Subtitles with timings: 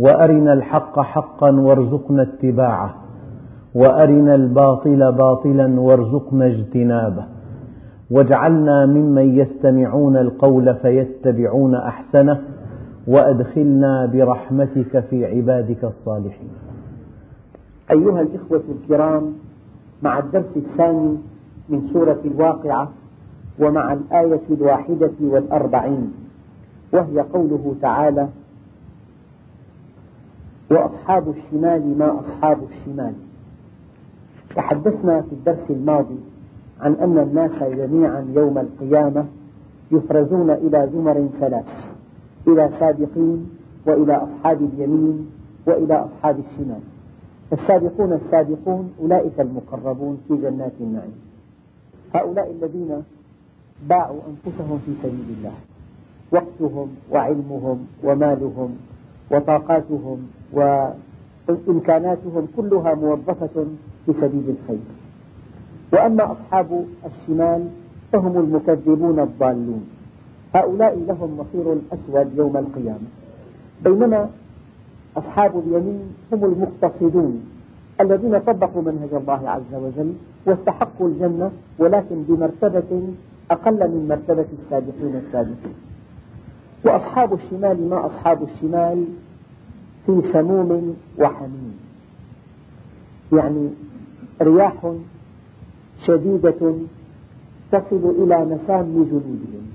[0.00, 2.94] وأرنا الحق حقا وارزقنا اتباعه
[3.74, 7.24] وأرنا الباطل باطلا وارزقنا اجتنابه.
[8.10, 12.40] واجعلنا ممن يستمعون القول فيتبعون أحسنه
[13.06, 16.50] وأدخلنا برحمتك في عبادك الصالحين.
[17.90, 19.32] أيها الإخوة الكرام
[20.02, 21.16] مع الدرس الثاني
[21.68, 22.88] من سورة الواقعة
[23.58, 26.12] ومع الآية الواحدة والأربعين
[26.92, 28.28] وهي قوله تعالى
[30.70, 33.14] وأصحاب الشمال ما أصحاب الشمال.
[34.56, 36.18] تحدثنا في الدرس الماضي
[36.80, 39.26] عن أن الناس جميعا يوم القيامة
[39.92, 41.66] يفرزون إلى زمر ثلاث
[42.48, 43.50] إلى سابقين
[43.86, 45.30] وإلى أصحاب اليمين
[45.66, 46.80] وإلى أصحاب الشمال.
[47.52, 51.14] السابقون السابقون أولئك المقربون في جنات النعيم.
[52.14, 53.02] هؤلاء الذين
[53.88, 55.52] باعوا أنفسهم في سبيل الله
[56.32, 58.76] وقتهم وعلمهم ومالهم
[59.30, 60.18] وطاقاتهم
[60.52, 63.64] وإمكاناتهم كلها موظفة
[64.06, 64.84] في سبيل الخير.
[65.92, 67.68] وأما أصحاب الشمال
[68.12, 69.84] فهم المكذبون الضالون.
[70.54, 73.08] هؤلاء لهم مصير أسود يوم القيامة.
[73.84, 74.30] بينما
[75.16, 76.00] أصحاب اليمين
[76.32, 77.40] هم المقتصدون
[78.00, 80.12] الذين طبقوا منهج الله عز وجل
[80.46, 83.02] واستحقوا الجنة ولكن بمرتبة
[83.50, 85.74] أقل من مرتبة السابقين السابقين.
[86.84, 89.04] وأصحاب الشمال ما أصحاب الشمال؟
[90.06, 91.78] في سموم وحميم.
[93.32, 93.70] يعني
[94.42, 94.94] رياح
[96.06, 96.74] شديدة
[97.72, 99.66] تصل إلى مسام جلودهم.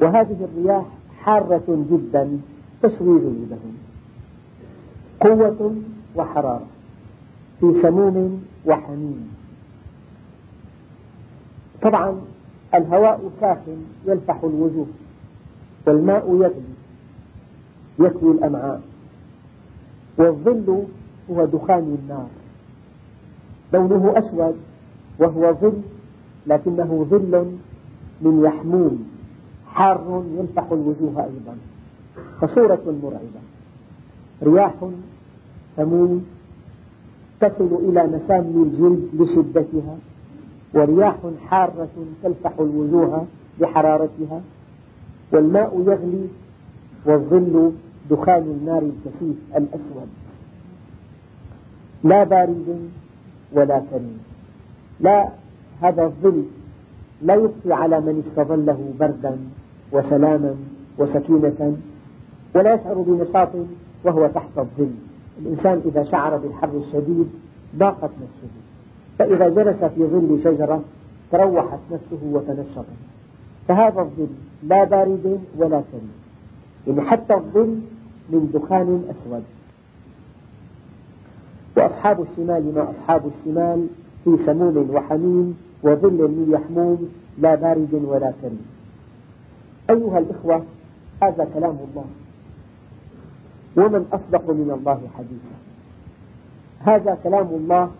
[0.00, 0.84] وهذه الرياح
[1.20, 2.40] حارة جدا
[2.82, 3.76] تشوي جلودهم
[5.20, 5.76] قوة
[6.16, 6.66] وحرارة
[7.60, 9.28] في سموم وحميم.
[11.82, 12.20] طبعا
[12.74, 13.76] الهواء ساخن
[14.06, 14.86] يلفح الوجوه.
[15.88, 16.78] والماء يغلي
[17.98, 18.82] يكوي الأمعاء
[20.18, 20.84] والظل
[21.30, 22.28] هو دخان النار.
[23.72, 24.56] لونه أسود
[25.18, 25.80] وهو ظل
[26.46, 27.46] لكنه ظل
[28.20, 29.08] من يحموم.
[29.66, 31.56] حار يلفح الوجوه أيضا.
[32.40, 33.40] فصورة مرعبة.
[34.42, 34.74] رياح
[35.76, 36.26] سموم
[37.40, 39.96] تصل إلى مسام الجلد لشدتها
[40.74, 41.16] ورياح
[41.48, 41.88] حارة
[42.22, 43.26] تلفح الوجوه
[43.60, 44.40] بحرارتها
[45.32, 46.26] والماء يغلي
[47.04, 47.72] والظل
[48.10, 50.08] دخان النار الكثيف الأسود.
[52.04, 52.90] لا بارد
[53.52, 54.18] ولا كريم.
[55.00, 55.28] لا
[55.82, 56.44] هذا الظل
[57.22, 59.38] لا يبقي على من استظله بردا
[59.92, 60.54] وسلاما
[60.98, 61.76] وسكينة
[62.54, 63.48] ولا يشعر بنشاط
[64.04, 64.90] وهو تحت الظل.
[65.42, 67.28] الإنسان إذا شعر بالحر الشديد
[67.76, 68.52] ضاقت نفسه.
[69.18, 70.82] فإذا جلس في ظل شجرة
[71.32, 73.07] تروحت نفسه وتنشطت.
[73.68, 74.28] فهذا الظل
[74.62, 76.12] لا بارد ولا كريم
[76.86, 77.80] يعني حتى الظل
[78.30, 79.44] من دخان أسود.
[81.76, 83.86] وأصحاب الشمال ما أصحاب الشمال
[84.24, 87.08] في سموم وحميم وظل من يحموم
[87.38, 88.66] لا بارد ولا كريم
[89.90, 90.64] أيها الإخوة
[91.22, 92.04] هذا كلام الله.
[93.76, 95.58] ومن أصدق من الله حديثا.
[96.78, 97.90] هذا كلام الله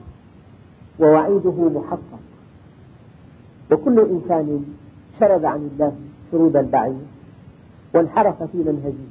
[1.01, 2.21] ووعيده محقق.
[3.73, 4.65] وكل إنسان
[5.21, 5.93] شرد عن الله
[6.33, 7.03] شرود البعير
[7.95, 9.09] وانحرف في منهجه.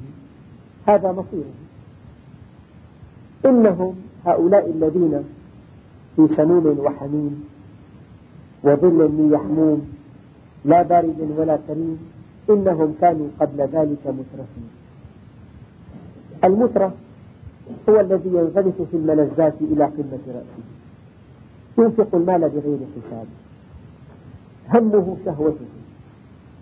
[0.86, 1.54] هذا مصيره.
[3.46, 3.94] إنهم
[4.26, 5.24] هؤلاء الذين
[6.16, 7.44] في سموم وحميم
[8.62, 9.92] وظل من يحموم
[10.64, 11.98] لا بارد ولا كريم
[12.50, 14.70] إنهم كانوا قبل ذلك مترفين.
[16.44, 16.92] المترف
[17.88, 20.64] هو الذي ينغمس في الملذات إلى قمة رأسه.
[21.78, 23.26] ينفق المال بغير حساب.
[24.74, 25.77] همه شهوته.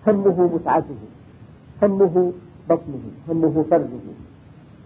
[0.07, 0.95] همه متعته
[1.83, 2.33] همه
[2.71, 4.07] بطنه همه فرجه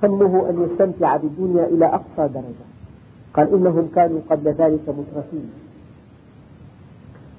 [0.02, 2.66] همه أن يستمتع بالدنيا إلى أقصى درجة.
[3.34, 5.50] قال إنهم كانوا قبل ذلك مترفين.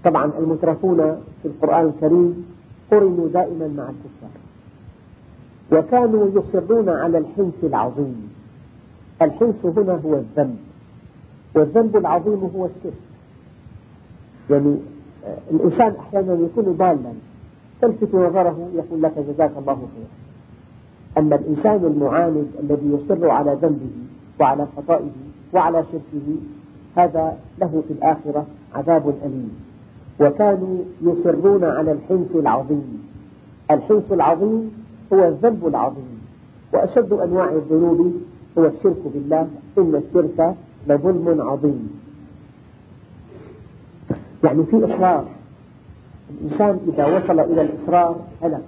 [0.03, 0.97] طبعا المترفون
[1.41, 2.45] في القرآن الكريم
[2.91, 4.35] قرنوا دائما مع الكفار.
[5.71, 8.29] وكانوا يصرون على الحنث العظيم.
[9.21, 10.57] الحنث هنا هو الذنب.
[11.55, 13.01] والذنب العظيم هو الشرك.
[14.49, 14.77] يعني
[15.51, 17.13] الإنسان أحيانا يكون ضالا.
[17.81, 20.11] تلفت نظره يقول لك جزاك الله خيرا.
[21.17, 23.91] أما الإنسان المعاند الذي يصر على ذنبه
[24.39, 25.11] وعلى خطئه
[25.53, 26.35] وعلى شركه
[26.95, 28.45] هذا له في الآخرة
[28.75, 29.59] عذاب أليم.
[30.19, 33.03] وكانوا يصرون على الحنث العظيم.
[33.71, 34.71] الحنث العظيم
[35.13, 36.21] هو الذنب العظيم.
[36.73, 38.13] وأشد أنواع الذنوب
[38.57, 39.47] هو الشرك بالله
[39.77, 40.55] إن الشرك
[40.87, 42.01] لظلم عظيم.
[44.43, 45.25] يعني في إصرار
[46.31, 48.63] الإنسان إذا وصل إلى الإصرار هلك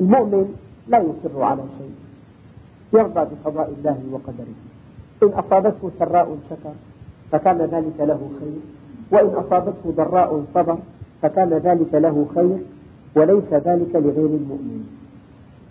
[0.00, 0.54] المؤمن
[0.88, 1.94] لا يصر على شيء.
[2.92, 4.54] يرضى بقضاء الله وقدره.
[5.22, 6.72] إن أصابته سراء شكر
[7.32, 8.58] فكان ذلك له خير.
[9.10, 10.78] وإن أصابته ضراء صبر
[11.22, 12.58] فكان ذلك له خير.
[13.16, 14.86] وليس ذلك لغير المؤمن.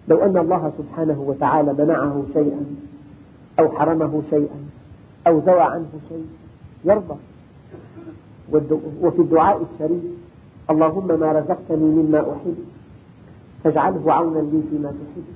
[0.08, 2.66] لو أن الله سبحانه وتعالى منعه شيئا
[3.60, 4.60] أو حرمه شيئا
[5.28, 6.28] أو زوى عنه شيء
[6.86, 7.16] يرضى.
[9.02, 10.04] وفي الدعاء الشريف
[10.70, 12.58] اللهم ما رزقتني مما أحب.
[13.64, 15.28] فاجعله عونا لي فيما تحب.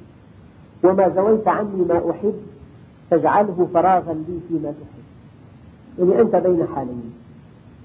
[0.84, 2.34] وما زويت عني ما أحب
[3.10, 5.06] فاجعله فراغا لي فيما تحب.
[6.00, 7.14] يعني أنت بين حالين.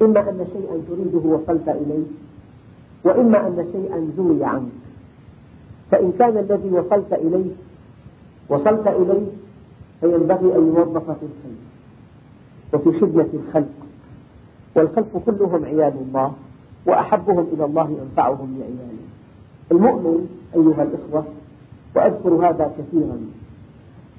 [0.03, 2.07] إما أن شيئا تريده وصلت إليه
[3.05, 4.73] وإما أن شيئا زوي عنك.
[5.91, 7.51] فإن كان الذي وصلت إليه
[8.49, 9.27] وصلت إليه
[10.01, 11.59] فينبغي أن يوظف في الخير.
[12.73, 13.75] وفي خدمة الخلق.
[14.77, 16.33] والخلق كلهم عيال الله.
[16.87, 19.06] وأحبهم إلى الله أنفعهم لعياله
[19.73, 21.25] المؤمن أيها الإخوة
[21.97, 23.19] وأذكر هذا كثيرا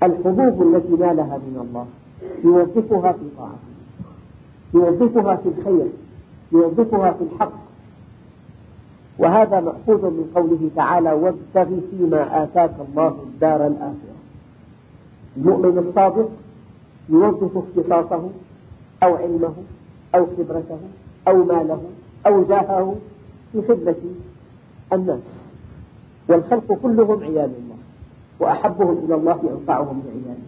[0.03, 1.85] الحظوظ التي نالها من الله
[2.43, 3.77] يوظفها في طاعته
[4.73, 5.87] يوظفها في الخير
[6.51, 7.53] يوظفها في الحق.
[9.19, 14.17] وهذا مأخوذ من قوله تعالى وابتغ فيما آتاك الله الدار الآخرة.
[15.37, 16.29] المؤمن الصادق
[17.09, 18.29] يوظف اختصاصه
[19.03, 19.53] أو علمه
[20.15, 20.79] أو خبرته
[21.27, 21.81] أو ماله
[22.27, 22.95] أو جاهه
[23.51, 23.95] في خدمة
[24.93, 25.19] الناس.
[26.29, 27.77] والخلق كلهم عيال الله
[28.39, 30.47] وأحبهم إلى الله أنفعهم لعياله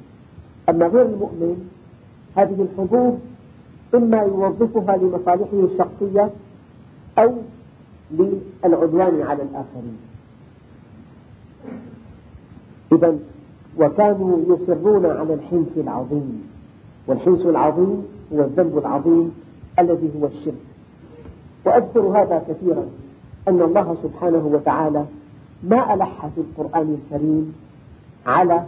[0.70, 1.70] أما غير المؤمن
[2.36, 3.14] هذه الحظوظ
[3.96, 6.30] إما يوظفها لمصالحه الشخصية
[7.18, 7.34] أو
[8.12, 9.98] للعدوان على الآخرين.
[12.92, 13.20] إذا
[13.78, 16.44] وكانوا يصرون على الحنث العظيم
[17.08, 19.32] والحنث العظيم هو الذنب العظيم
[19.80, 20.69] الذي هو الشرك.
[21.66, 22.86] وأذكر هذا كثيرا
[23.48, 25.06] أن الله سبحانه وتعالى
[25.64, 27.56] ما ألح في القرآن الكريم
[28.26, 28.66] على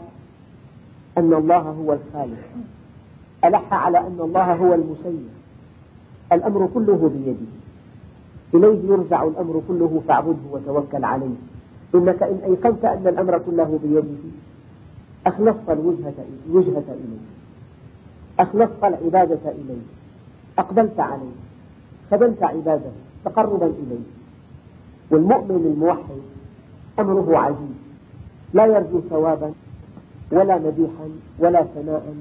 [1.18, 2.44] أن الله هو الخالق.
[3.46, 5.30] ألح على أن الله هو المسير.
[6.34, 7.52] الأمر كله بيده.
[8.54, 11.36] إليه يرجع الأمر كله فاعبده وتوكل عليه.
[11.96, 14.32] إنك إن أيقنت أن الأمر كله بيده
[15.28, 16.14] أخلصت الوجهة
[16.88, 17.22] إليه
[18.40, 19.82] أخلصت العبادة إليه.
[20.60, 21.36] أقبلت عليه.
[22.12, 22.92] خدمت عباده
[23.26, 24.06] تقربا إليه.
[25.12, 26.22] والمؤمن الموحد
[27.00, 27.76] أمره عجيب.
[28.54, 29.52] لا يرجو ثوابا
[30.32, 31.10] ولا مديحا
[31.40, 32.16] ولا ثناء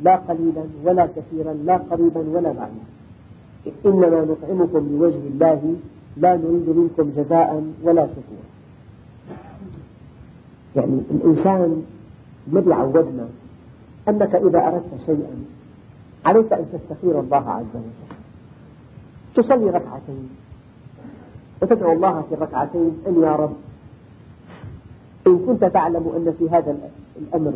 [0.00, 2.86] لا قليلا ولا كثيرا لا قريبا ولا بعيدا.
[3.86, 5.74] إنما نطعمكم لوجه الله
[6.16, 8.48] لا نريد منكم جزاء ولا شكورا.
[10.76, 11.82] يعني الإنسان
[12.52, 13.28] الذي عودنا
[14.08, 15.44] أنك إذا أردت شيئا
[16.24, 18.13] عليك أن تستخير الله عز وجل.
[19.34, 20.28] تصلي ركعتين.
[21.62, 23.56] وتدعو الله في الركعتين أن يا رب
[25.26, 26.76] إن كنت تعلم أن في هذا
[27.16, 27.52] الأمر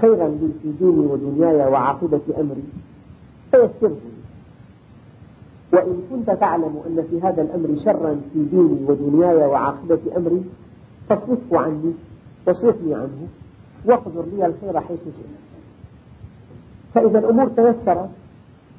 [0.00, 2.64] خيرا لي في ديني ودنياي وعاقبة أمري
[3.50, 3.96] فيسره
[5.72, 10.44] وإن كنت تعلم أن في هذا الأمر شرا في ديني ودنياي وعاقبة أمري
[11.08, 11.92] فاصرفه عني
[12.46, 13.28] واصرفني عنه
[13.84, 15.40] واقدر لي الخير حيث شئت.
[16.94, 18.10] فإذا الأمور تيسرت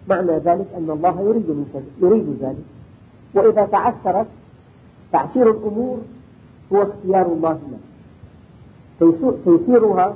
[0.10, 1.66] معنى ذلك أن الله يريد
[2.02, 2.66] يريد ذلك.
[3.34, 4.28] وإذا تعثرت
[5.12, 5.98] تعسير الأمور
[6.74, 7.84] هو اختيار الله لك.
[9.46, 10.16] تيسيرها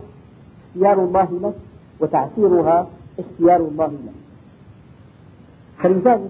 [0.76, 1.56] اختيار الله لك
[2.00, 2.88] وتعسيرها
[3.20, 4.20] اختيار الله لك.
[5.78, 6.30] فلذلك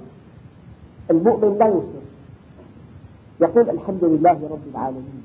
[1.11, 2.05] المؤمن لا يصر
[3.41, 5.23] يقول الحمد لله رب العالمين.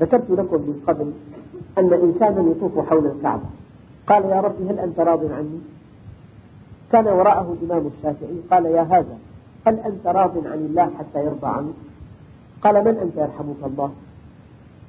[0.00, 1.12] ذكرت لكم من قبل
[1.78, 3.48] أن إنسانا يطوف حول الكعبة.
[4.06, 5.60] قال يا رب هل أنت راض عني؟
[6.92, 9.18] كان وراءه الإمام الشافعي قال يا هذا
[9.66, 11.74] هل أنت راض عن الله حتى يرضى عنك؟
[12.62, 13.92] قال من أنت يرحمك الله؟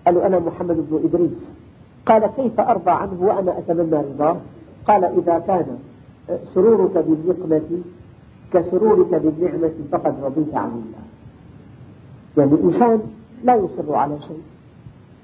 [0.05, 1.49] قالوا أنا محمد بن إدريس.
[2.05, 4.37] قال كيف أرضى عنه وأنا أتمنى رضاه؟
[4.87, 5.79] قال إذا كان
[6.53, 7.81] سرورك بالنقمة
[8.53, 11.03] كسرورك بالنعمة فقد رضيت عن الله.
[12.37, 13.01] يعني الإنسان
[13.43, 14.41] لا يصر على شيء.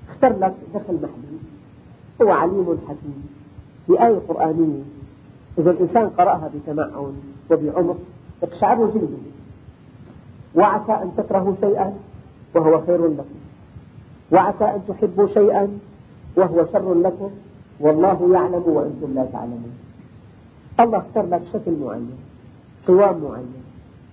[0.09, 1.43] اختر لك دخل محدود
[2.21, 3.27] هو عليم حكيم.
[3.87, 4.83] في آية قرآنية.
[5.57, 7.13] إذا الإنسان قرأها بتمعن
[7.51, 7.97] وبعمق
[8.43, 9.23] يقشعر جلده
[10.55, 11.93] وعسى أن تكرهوا شيئا
[12.55, 13.35] وهو خير لكم.
[14.31, 15.79] وعسى أن تحبوا شيئا
[16.35, 17.29] وهو شر لكم.
[17.79, 19.73] والله يعلم وأنتم لا تعلمون.
[20.79, 22.11] الله اختار لك شكل معين
[22.87, 23.53] قوام معين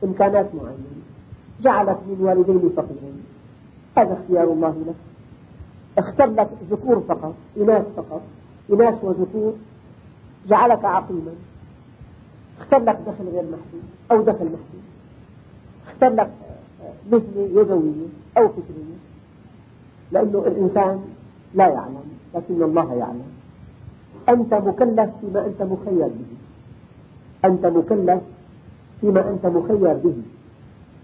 [0.04, 1.00] إمكانات معينة
[1.62, 3.25] جعلك من والدين فقيرين.
[3.99, 4.94] هذا اختيار الله لك.
[5.99, 8.23] اختار لك ذكور فقط إناث فقط
[8.73, 9.52] إناث وذكور
[10.49, 11.32] جعلك عقيما.
[12.61, 14.85] اختار لك دخل غير محدود أو دخل محدود.
[15.88, 16.30] اختار لك
[17.12, 18.99] مهنة يدوية أو فكرية
[20.12, 21.04] لأنه الإنسان
[21.54, 22.04] لا يعلم
[22.35, 23.30] لكن الله يعلم.
[24.28, 26.37] أنت مكلف فيما أنت مخير به.
[27.44, 28.20] أنت مكلف
[29.00, 30.16] فيما أنت مخير به.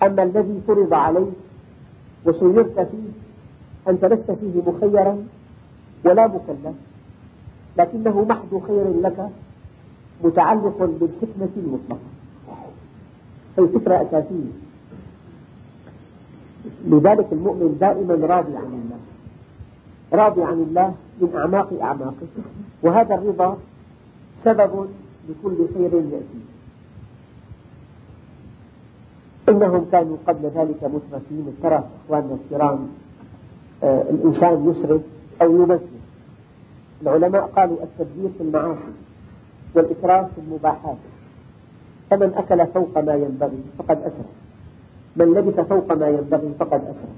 [0.02, 1.33] أما الذي فرض عليك
[2.26, 3.09] وسيرت فيه
[3.88, 5.25] أنت لست فيه مخيرا
[6.05, 6.75] ولا مكلف.
[7.78, 9.28] لكنه محض خير لك
[10.25, 12.09] متعلق بالحكمة المطلقة.
[13.59, 14.52] هي فكرة أساسية.
[16.87, 18.99] لذلك المؤمن دائما راضي عن الله.
[20.12, 22.26] راضي عن الله من أعماق أعماقه.
[22.83, 23.59] وهذا الرضا
[24.45, 24.87] سبب
[25.28, 26.40] لكل خير يأتي
[29.49, 32.88] إنهم كانوا قبل ذلك مترفين الترف إخواننا الكرام
[33.83, 35.00] آه الإنسان يسرف
[35.42, 35.96] أو يبذر
[37.03, 38.93] العلماء قالوا التبذير في المعاصي
[39.75, 40.97] والإسراف في المباحات.
[42.11, 44.26] فمن أكل فوق ما ينبغي فقد أسرف
[45.17, 47.17] من لبث فوق ما ينبغي فقد أسرف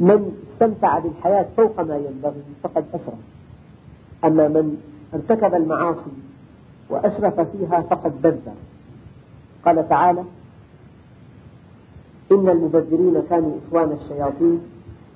[0.00, 3.18] من استمتع بالحياة فوق ما ينبغي فقد أسرف
[4.24, 4.76] أما من
[5.14, 6.12] ارتكب المعاصي
[6.90, 8.54] وأسرف فيها فقد بذر
[9.64, 10.24] قال تعالى
[12.32, 14.60] إن المبذرين كانوا إخوان الشياطين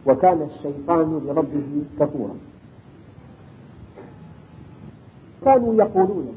[0.06, 2.34] وكان الشيطان لربه كفورا.
[5.44, 6.34] كانوا يقولون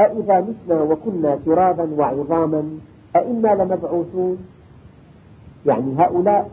[0.00, 2.78] أإذا متنا وكنا ترابا وعظاما
[3.16, 4.38] أئنا لمبعوثون؟
[5.66, 6.50] يعني هؤلاء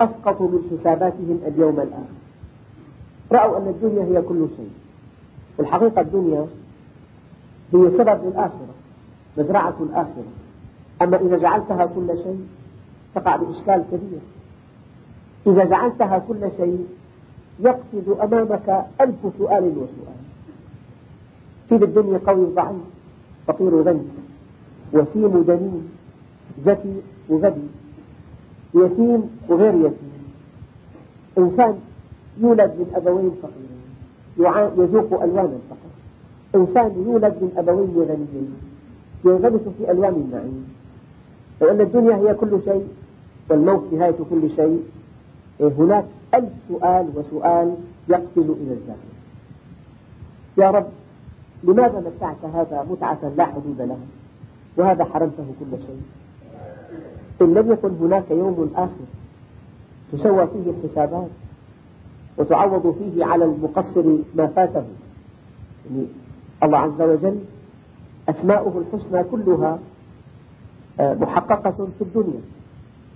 [0.00, 2.18] أسقطوا من حساباتهم اليوم الآخر
[3.32, 4.70] رأوا أن الدنيا هي كل شيء.
[5.60, 6.46] الحقيقة الدنيا
[7.74, 8.74] هي سبب للآخرة
[9.38, 10.32] مزرعة الآخرة.
[11.02, 12.46] أما إذا جعلتها كل شيء
[13.14, 14.20] تقع بإشكال كبير.
[15.46, 16.86] إذا جعلتها كل شيء
[17.60, 20.17] يقصد أمامك ألف سؤال وسؤال.
[21.68, 22.76] في بالدنيا قوي وضعيف.
[23.46, 24.02] فقير وغني
[24.92, 25.88] وسيم ودنيم
[26.64, 26.94] ذكي
[27.28, 27.68] وغبي.
[28.74, 30.12] يتيم وغير يتيم
[31.38, 31.78] إنسان
[32.40, 33.78] يولد من أبوين فقيرين
[34.78, 35.90] يذوق ألوان الفقر.
[36.54, 38.54] إنسان يولد من أبوين غنيين.
[39.24, 40.68] ينغمس في ألوان النعيم.
[41.60, 42.88] لأن الدنيا هي كل شيء
[43.50, 44.82] والموت نهاية كل شيء.
[45.60, 47.74] هناك ألف سؤال وسؤال
[48.08, 49.08] يقتل إلى الزاهد
[50.58, 50.86] يا رب
[51.64, 54.06] لماذا متعت هذا متعة لا حدود لها
[54.76, 56.02] وهذا حرمته كل شيء.
[57.42, 59.06] إن لم يكن هناك يوم آخر
[60.12, 61.28] تسوى فيه الحسابات
[62.38, 64.84] وتعوض فيه على المقصر ما فاته.
[65.90, 66.06] يعني
[66.62, 67.38] الله عز وجل
[68.28, 69.78] أسماؤه الحسنى كلها
[71.00, 72.40] آه، محققة في الدنيا.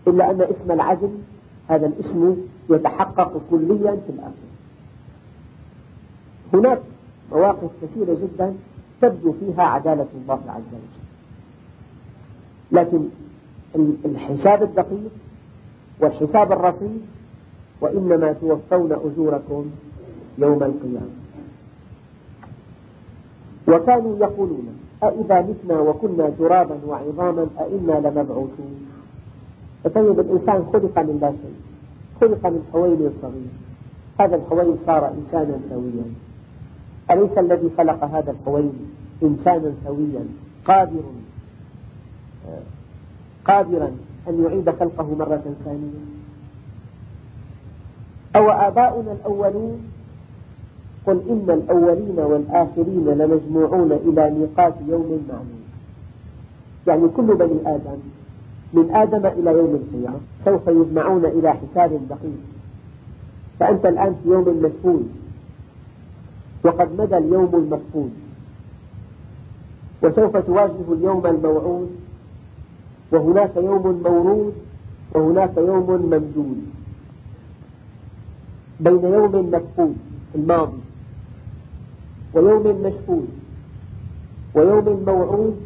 [0.09, 1.11] إلا أن اسم العدل
[1.69, 2.37] هذا الاسم
[2.71, 4.53] يتحقق كليا في الآخرة.
[6.55, 6.83] هناك
[7.35, 8.55] مواقف كثيرة جدا
[9.01, 11.03] تبدو فيها عدالة الله عز وجل.
[12.73, 13.09] لكن
[14.05, 15.11] الحساب الدقيق
[16.01, 17.01] والحساب الرصيد
[17.81, 19.65] وإنما توفون أجوركم
[20.39, 21.11] يوم القيامة.
[23.69, 28.87] وكانوا يقولون أإذا متنا وكنا ترابا وعظاما أئنا لمبعوثون.
[29.85, 31.57] فطيب الإنسان خلق من لا شيء
[32.21, 33.53] خلق من حويل صغير.
[34.21, 36.05] هذا الحويل صار إنسانا سويا.
[37.11, 38.73] أليس الذي خلق هذا الحويل
[39.23, 40.25] إنسانا سويا
[40.65, 41.03] قادر
[43.45, 43.91] قادرا
[44.29, 46.03] أن يعيد خلقه مرة ثانية.
[48.37, 49.79] أو آباؤنا الأولون
[51.07, 55.63] قل إن الأولين والآخرين لمجموعون إلى ميقات يوم معلوم.
[56.87, 57.99] يعني كل بني آدم
[58.73, 62.43] من آدم إلى يوم القيامة سوف يجمعون إلى حساب دقيق.
[63.61, 65.09] فأنت الآن في يوم مشهود
[66.65, 68.13] وقد مدى اليوم المفقود.
[70.03, 71.91] وسوف تواجه اليوم الموعود.
[73.13, 74.55] وهناك يوم مورود
[75.15, 76.67] وهناك يوم ممدود.
[78.81, 79.97] بين يوم مفقود
[80.35, 80.79] الماضي
[82.35, 83.29] ويوم مشهود
[84.55, 85.57] ويوم موعود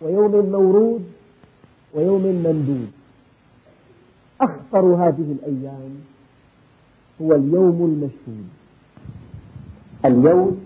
[0.00, 1.04] ويوم مورود
[1.94, 2.90] ويوم ممدود.
[4.40, 5.94] أخطر هذه الأيام
[7.22, 8.61] هو اليوم المشهود.
[10.04, 10.60] اليوم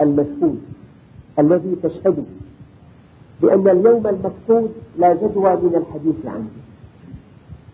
[0.00, 0.60] المشهود
[1.38, 2.22] الذي تشهده
[3.42, 6.48] لأن اليوم المفقود لا جدوى من الحديث عنه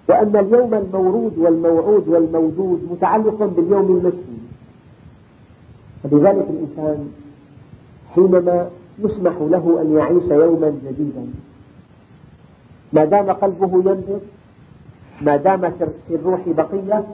[0.09, 4.47] وأن اليوم المورود والموعود والموجود متعلق باليوم المشهود
[6.03, 7.09] فلذلك الإنسان
[8.15, 11.27] حينما يسمح له أن يعيش يوما جديدا
[12.93, 14.21] ما دام قلبه ينبض
[15.23, 15.71] ما دام
[16.09, 17.05] في الروح بقية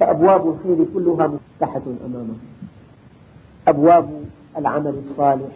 [0.00, 2.34] فأبواب الخير كلها مفتحة أمامه.
[3.68, 4.08] أبواب
[4.58, 5.52] العمل الصالح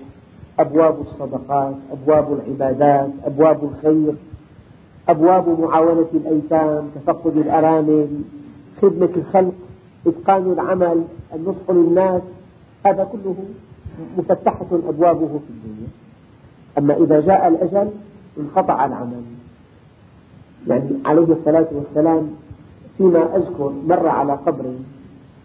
[0.58, 4.14] أبواب الصدقات أبواب العبادات أبواب الخير
[5.08, 8.08] أبواب معاونة الأيتام تفقد الأرامل
[8.82, 9.52] خدمة الخلق
[10.06, 11.04] إتقان العمل
[11.34, 12.22] النصح للناس
[12.86, 13.34] هذا كله
[14.18, 15.88] مفتحة أبوابه في الدنيا.
[16.78, 17.90] أما إذا جاء الأجل
[18.38, 19.22] انقطع العمل.
[20.68, 22.30] يعني عليه الصلاة والسلام
[22.98, 24.64] فيما أذكر مر على قبر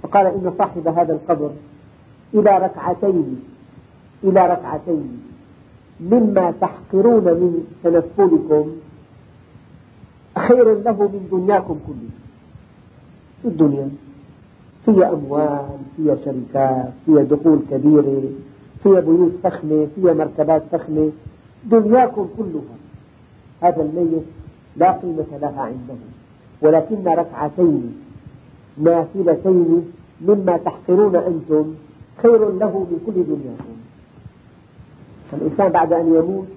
[0.03, 1.49] فقال إن صاحب هذا القبر
[2.33, 3.39] إلى ركعتين
[4.23, 5.21] إلى ركعتين.
[6.01, 8.71] مما تحقرون من تنفلكم.
[10.37, 12.17] خير له من دنياكم كلها
[13.41, 13.89] في الدنيا
[14.85, 15.67] فيها أموال
[15.97, 18.23] فيها شركات فيها دخول كبيرة
[18.83, 21.11] فيها بيوت فخمة فيها مركبات فخمة.
[21.65, 22.75] دنياكم كلها.
[23.61, 24.23] هذا الميت
[24.77, 25.95] لا قيمة لها عنده.
[26.61, 27.95] ولكن ركعتين
[28.77, 29.91] نافلتين
[30.21, 31.73] مما تحقرون أنتم.
[32.21, 33.77] خير له من كل دنياكم
[35.31, 36.47] فالإنسان بعد أن يموت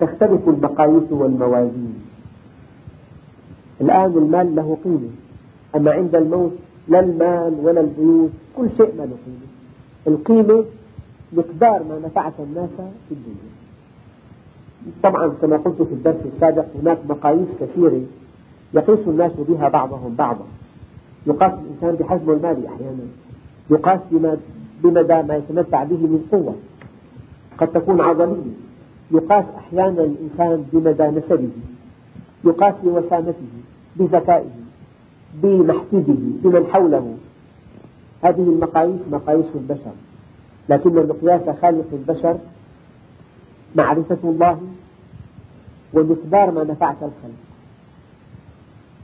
[0.00, 1.94] تختلف المقاييس والموازين.
[3.80, 5.10] الآن المال له قيمة.
[5.76, 6.52] أما عند الموت
[6.88, 9.48] لا المال ولا البيوت كل شيء ما له قيمة.
[10.06, 10.64] القيمة
[11.32, 12.70] مقدار ما نفعت الناس
[13.08, 13.52] في الدنيا.
[15.02, 18.00] طبعا كما قلت في الدرس السابق هناك مقاييس كثيرة
[18.74, 20.46] يقيس الناس بها بعضهم بعضا.
[21.26, 23.06] يقاس الإنسان بحجمه المالي أحيانا.
[23.70, 24.00] يقاس
[24.82, 26.54] بمدى ما يتمتع به من قوة.
[27.58, 28.52] قد تكون عضلية.
[29.10, 31.48] يقاس أحيانا الإنسان بمدى نسبه
[32.44, 33.48] يقاس بوسامته
[33.96, 34.50] بذكائه
[35.42, 37.16] بمحفزه بمن حوله.
[38.22, 39.92] هذه المقاييس مقاييس البشر.
[40.68, 42.36] لكن مقياس خالق البشر
[43.76, 44.60] معرفة الله
[45.94, 47.38] ومقدار ما نفعت الخلق.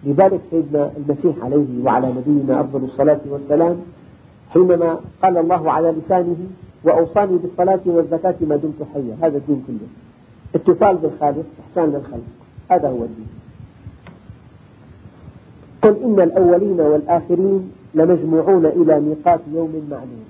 [0.04, 3.76] لذلك سيدنا المسيح عليه وعلى نبينا أفضل الصلاة والسلام
[4.54, 6.36] حينما قال الله على لسانه
[6.84, 9.16] وأوصاني بالصلاة والزكاة ما دمت حيا.
[9.22, 9.88] هذا الدين كله.
[10.54, 12.28] اتصال بالخالق إحسان للخلق
[12.70, 13.28] هذا هو الدين.
[15.82, 20.24] قل إن الأولين والآخرين لمجموعون إلى ميقات يوم معلوم.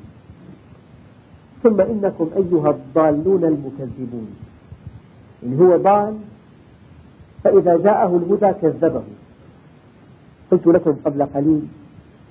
[1.62, 4.28] ثم إنكم أيها الضالون المكذبون.
[5.42, 6.14] إن هو ضال
[7.44, 9.02] فإذا جاءه الهدى كذبه.
[10.50, 11.62] قلت لكم قبل قليل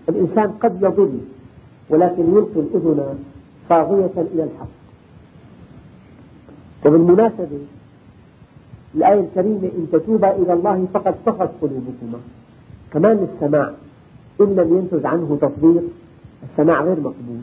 [0.10, 1.20] الإنسان قد يضل
[1.90, 3.20] ولكن يلقي الأذن
[3.70, 4.68] صاغية إلى الحق.
[6.86, 7.60] وبالمناسبة
[8.96, 12.20] الآية الكريمة إن تتوبا إلى الله فقد صغت قلوبكما.
[12.92, 13.72] كمان السماع
[14.42, 15.84] إن لم ينتج عنه تطبيق
[16.44, 17.42] السماع غير مقبول.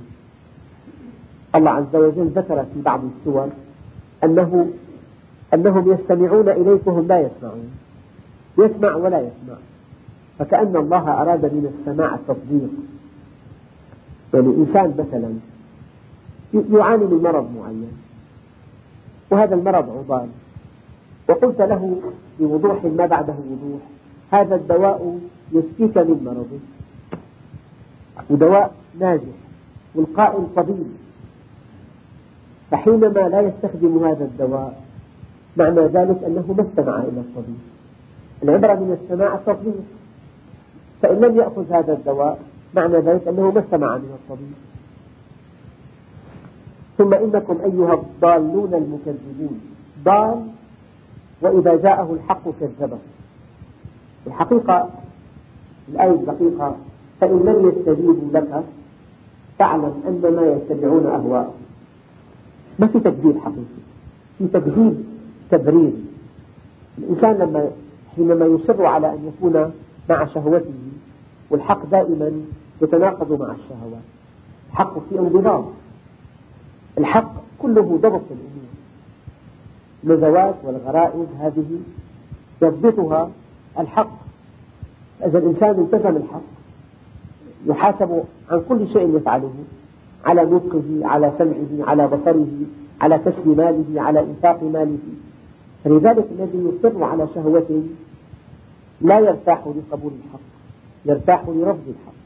[1.55, 3.48] الله عز وجل ذكر في بعض السور
[4.24, 4.70] أنه
[5.55, 7.70] أنهم يستمعون إليك وهم لا يسمعون.
[8.59, 9.57] يسمع ولا يسمع.
[10.38, 12.70] فكأن الله أراد من السماع التطبيق
[14.34, 15.34] يعني إنسان مثلا
[16.78, 17.92] يعاني من مرض معين
[19.30, 20.28] وهذا المرض عضال
[21.28, 22.00] وقلت له
[22.40, 23.80] بوضوح ما بعده وضوح
[24.30, 25.18] هذا الدواء
[25.52, 26.60] يشفيك من مرضك
[28.30, 29.36] ودواء ناجح
[29.94, 30.86] والقائم طبيب
[32.70, 34.82] فحينما لا يستخدم هذا الدواء
[35.56, 37.58] معنى ذلك أنه ما استمع إلى الطبيب
[38.42, 39.74] العبرة من السماع التطبيق.
[41.02, 42.38] فإن لم يأخذ هذا الدواء
[42.74, 44.52] معنى ذلك أنه ما استمع من الطبيب.
[46.98, 49.61] ثم إنكم أيها الضالون المكذبون.
[50.04, 50.46] ضال
[51.42, 52.98] وإذا جاءه الحق كذبه.
[54.26, 54.88] الحقيقة
[55.88, 56.76] الآية الدقيقة
[57.20, 58.64] فإن لم يستجيبوا لك
[59.59, 61.61] فاعلم أنما يتبعون أهواءهم
[62.78, 63.80] ما في تكذيب حقيقي.
[64.38, 65.04] في تكذيب
[65.50, 66.04] تبريري
[66.98, 67.70] الإنسان لما
[68.16, 69.72] حينما يصر على أن يكون
[70.11, 70.74] مع شهوته
[71.50, 72.33] والحق دائما
[72.82, 74.02] يتناقض مع الشهوات.
[74.70, 75.64] الحق في انضباط
[76.98, 78.70] الحق كله ضبط الأمور.
[80.04, 81.80] النزوات والغرائز هذه
[82.62, 83.30] يضبطها
[83.78, 84.10] الحق.
[85.24, 86.42] إذا الإنسان التزم الحق
[87.66, 89.54] يحاسب عن كل شيء يفعله
[90.24, 92.48] على نطقه على سمعه على بصره
[93.00, 94.98] على كسب ماله على إنفاق ماله.
[95.84, 97.82] فلذلك الذي يصر على شهوته
[99.00, 100.40] لا يرتاح لقبول الحق
[101.06, 102.19] يرتاح لرفض الحق.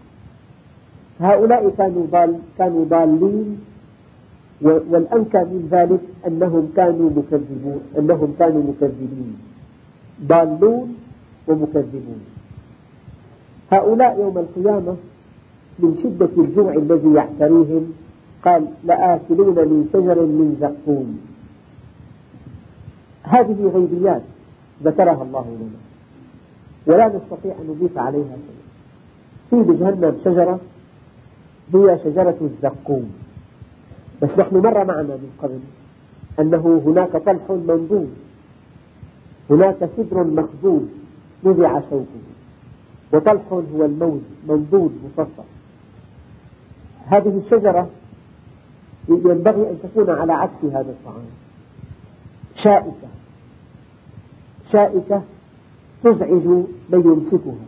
[1.21, 3.61] هؤلاء كانوا ضال كانوا ضالين
[4.63, 9.37] والأنكى من ذلك أنهم كانوا مكذبون أنهم كانوا مكذبين.
[10.27, 10.97] ضالون
[11.49, 12.21] ومكذبون.
[13.73, 14.97] هؤلاء يوم القيامة
[15.79, 17.93] من شدة الجوع الذي يعتريهم
[18.45, 21.21] قال لآكلون من شجر من زقوم.
[23.23, 24.23] هذه غيبيات
[24.85, 25.81] ذكرها الله لنا.
[26.87, 28.65] ولا نستطيع أن نضيف عليها شيء
[29.51, 30.61] في بجهنم شجرة
[31.75, 33.13] هي شجرة الزقوم.
[34.23, 35.61] بس نحن مر معنا من قبل
[36.41, 38.11] أنه هناك طلح منضود
[39.51, 40.91] هناك سدر مخزون
[41.45, 42.25] نزع شوكه
[43.13, 45.43] وطلح هو الموز منضود مصفى
[47.07, 47.89] هذه الشجرة
[49.09, 51.25] ينبغي أن تكون على عكس هذا الطعام.
[52.63, 53.09] شائكة.
[54.73, 55.23] شائكة
[56.05, 56.47] تزعج
[56.91, 57.67] من يمسكها.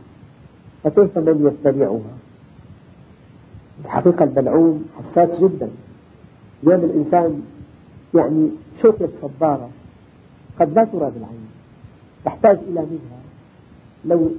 [0.85, 2.26] فكيف من يتبعها
[3.85, 5.69] الحقيقة البلعوم حساس جدا.
[6.65, 7.43] اليوم الإنسان
[8.15, 8.51] يعني
[8.83, 9.69] شوكة صبارة
[10.61, 11.49] قد لا ترى بالعين.
[12.25, 13.21] تحتاج إلى نزهة
[14.05, 14.31] لو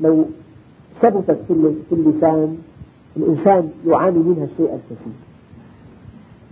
[0.00, 0.24] لو
[1.02, 2.58] ثبتت في اللسان
[3.16, 5.12] الإنسان يعاني منها الشيء الكثير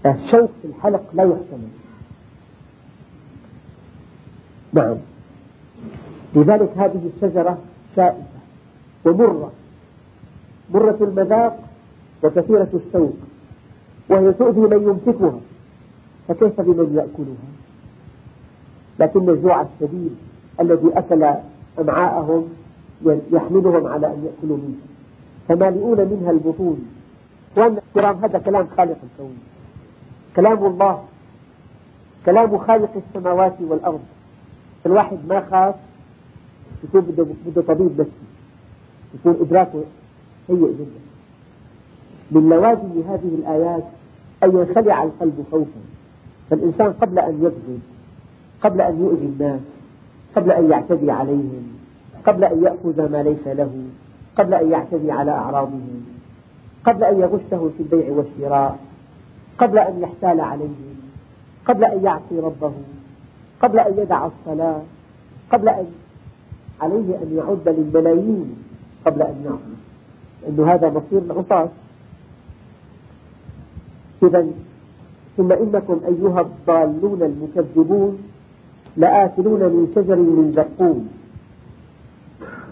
[0.06, 1.68] الشوك في الحلق لا يحتمل.
[4.72, 4.96] نعم.
[6.34, 7.58] لذلك هذه الشجرة
[7.96, 8.24] شائكة
[9.04, 9.52] ومرة.
[10.74, 11.60] مرة المذاق
[12.22, 13.16] وكثيرة الشوك
[14.08, 15.40] وهي تؤذي من يمسكها
[16.28, 17.50] فكيف بمن يأكلها؟
[19.00, 20.16] لكن الجوع الشديد
[20.60, 21.34] الذي أكل
[21.78, 22.48] أمعاءهم
[23.32, 24.86] يحملهم على أن يأكلوا منها
[25.48, 26.88] فمالئون منها البطون.
[27.56, 29.38] وأن الكرام هذا كلام خالق الكون.
[30.36, 31.04] كلام الله
[32.26, 34.00] كلام خالق السماوات والأرض.
[34.86, 35.74] الواحد ما خاف
[36.84, 38.24] يكون بده بده طبيب نفسي
[39.14, 39.84] يكون إدراكه
[40.46, 41.03] سيء جدا.
[42.30, 43.84] من لوازم هذه الآيات
[44.44, 45.80] أن ينخلع القلب خوفا
[46.50, 47.80] فالإنسان قبل أن يكذب
[48.62, 49.60] قبل أن يؤذي الناس
[50.36, 51.72] قبل أن يعتدي عليهم
[52.26, 53.70] قبل أن يأخذ ما ليس له
[54.36, 56.04] قبل أن يعتدي على أعراضهم
[56.84, 58.78] قبل أن يغشه في البيع والشراء
[59.58, 60.94] قبل أن يحتال عليهم
[61.66, 62.72] قبل أن يعصي ربه
[63.62, 64.82] قبل أن يدع الصلاة
[65.52, 65.86] قبل أن
[66.80, 68.56] عليه أن يعد للملايين
[69.06, 69.74] قبل أن يعصي
[70.42, 71.68] لأن هذا مصير العصاة
[74.26, 74.46] إذا
[75.36, 78.18] ثم إنكم أيها الضالون المكذبون
[78.96, 81.08] لآكلون من شجر من زقوم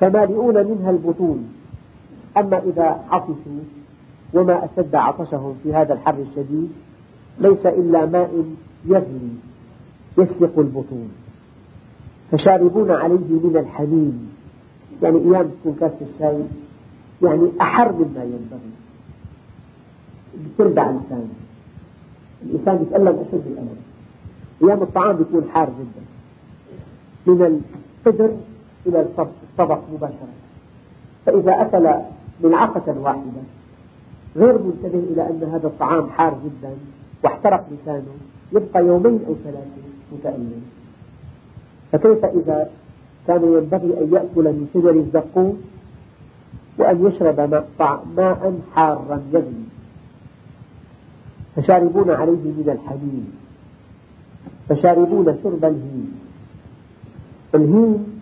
[0.00, 1.52] فمالئون منها البطون.
[2.36, 3.62] أما إذا عطشوا
[4.34, 6.70] وما أشد عطشهم في هذا الحر الشديد
[7.38, 8.44] ليس إلا ماء
[8.84, 9.30] يغلي
[10.18, 11.08] يسلق البطون.
[12.30, 14.32] فشاربون عليه من الحميم
[15.02, 16.42] يعني أيام تكون كاسة الشاي
[17.22, 18.72] يعني أحر مما ينبغي.
[20.44, 21.28] بتردع اللسان
[22.44, 23.76] الإنسان يتألم أشد الألم
[24.62, 26.02] أيام الطعام بيكون حار جدا.
[27.26, 27.60] من
[28.06, 28.30] القدر
[28.86, 30.34] إلى الطبق مباشرة.
[31.26, 31.88] فإذا أكل
[32.44, 33.42] ملعقة واحدة
[34.36, 36.74] غير منتبه إلى أن هذا الطعام حار جدا
[37.24, 38.14] واحترق لسانه
[38.52, 40.62] يبقى يومين أو ثلاثة متألم
[41.92, 42.70] فكيف إذا
[43.26, 45.62] كان ينبغي أن يأكل من شجر الزقوم
[46.78, 47.64] وأن يشرب
[48.16, 49.71] ماء حارا يغلي؟
[51.56, 53.32] فشاربون عليه من الحميم
[54.68, 56.18] فشاربون شرب الهيم
[57.54, 58.20] الهيم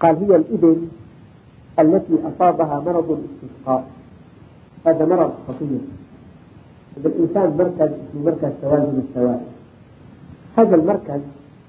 [0.00, 0.88] قال هي الإبل
[1.78, 3.90] التي أصابها مرض الاستسقاء.
[4.86, 5.78] هذا مرض خطير.
[6.96, 9.40] الإنسان مركز اسمه مركز توازن السوائل.
[10.58, 11.20] هذا المركز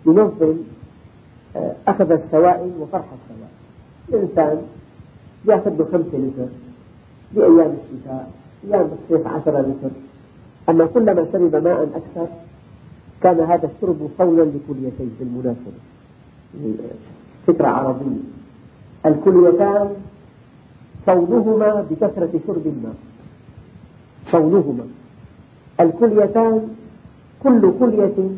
[0.08, 0.55] ينظم
[1.55, 3.55] آه، أخذ السوائل وطرح السوائل.
[4.10, 4.62] الإنسان
[5.45, 6.47] يأخذ له خمسة لتر
[7.34, 8.31] بأيام الشتاء
[8.65, 9.89] أيام الصيف عشرة لتر.
[10.75, 12.27] أما كلما شرب ماء أكثر
[13.21, 15.71] كان هذا الشرب صولا لكليتيه بالمناسبة
[17.47, 18.21] فكرة عربية.
[19.05, 19.89] الكليتان
[21.05, 22.95] صولهما بكثرة شرب الماء.
[24.31, 24.83] صولهما
[25.79, 26.67] الكليتان
[27.43, 28.29] كل كلية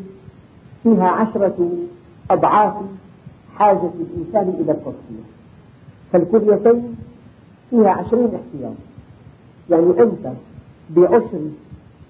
[0.82, 1.70] فيها عشرة
[2.30, 2.74] أضعاف
[3.56, 5.24] حاجة الإنسان إلى التصفية
[6.12, 6.96] فالكليتين
[7.70, 8.74] فيها عشرين احتياج
[9.70, 10.32] يعني أنت
[10.90, 11.40] بعشر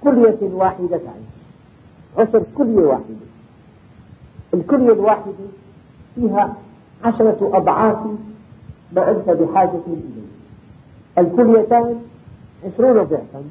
[0.04, 1.28] كلية واحدة تعيش
[2.18, 3.14] عشر كلية واحدة.
[4.54, 5.32] الكلية الواحدة
[6.14, 6.56] فيها
[7.04, 7.98] عشرة أضعاف
[8.92, 10.28] ما أنت بحاجة إليه.
[11.18, 12.00] الكليتان
[12.64, 13.42] عشرون ضعفا.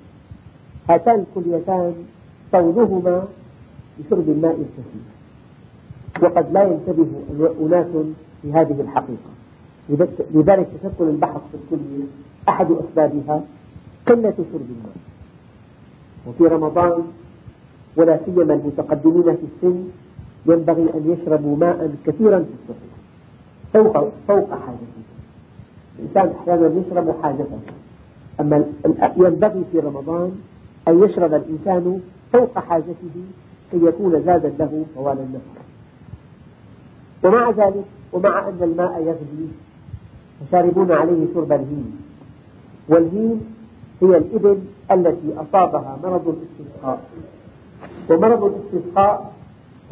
[0.89, 1.93] هاتان الكليتان
[2.51, 3.27] طولهما
[3.99, 5.07] بشرب الماء الكثير.
[6.21, 7.07] وقد لا ينتبه
[7.61, 7.87] أناس
[8.41, 9.31] في هذه الحقيقة.
[10.33, 12.03] لذلك تشكل البحث في الكلية
[12.49, 13.41] أحد أسبابها
[14.07, 14.95] قلة شرب الماء.
[16.27, 17.03] وفي رمضان
[17.95, 19.83] ولا سيما المتقدمين في السن
[20.45, 22.87] ينبغي أن يشربوا ماء كثيرا في السحور
[23.73, 25.03] فوق فوق حاجتهم
[25.99, 27.59] الإنسان أحيانا يشرب حاجته
[28.39, 28.65] أما
[29.17, 30.31] ينبغي في رمضان
[30.87, 32.01] أن يشرب الإنسان
[32.33, 33.15] فوق حاجته
[33.71, 35.57] كي يكون زادا له طوال النهار.
[37.23, 39.47] ومع ذلك ومع أن الماء يغلي
[40.39, 42.01] فشاربون عليه شرب الهيم
[42.89, 43.41] والهيم
[44.01, 44.57] هي الإبل
[44.91, 46.99] التي أصابها مرض الاستسقاء.
[48.09, 49.33] ومرض الاستسقاء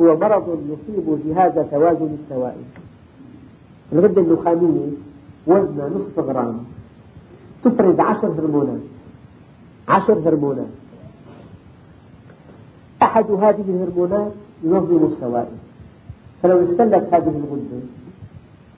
[0.02, 2.64] هو مرض يصيب جهاز توازن السوائل
[3.94, 4.88] الغدة النخامية
[5.48, 6.66] وزنها نصف غرام.
[7.64, 8.80] تفرز عشر هرمونات.
[9.88, 10.68] عشر هرمونات.
[13.02, 14.32] أحد هذه الهرمونات
[14.64, 15.58] ينظم السوائل.
[16.44, 17.82] فلو اختلت هذه الغدة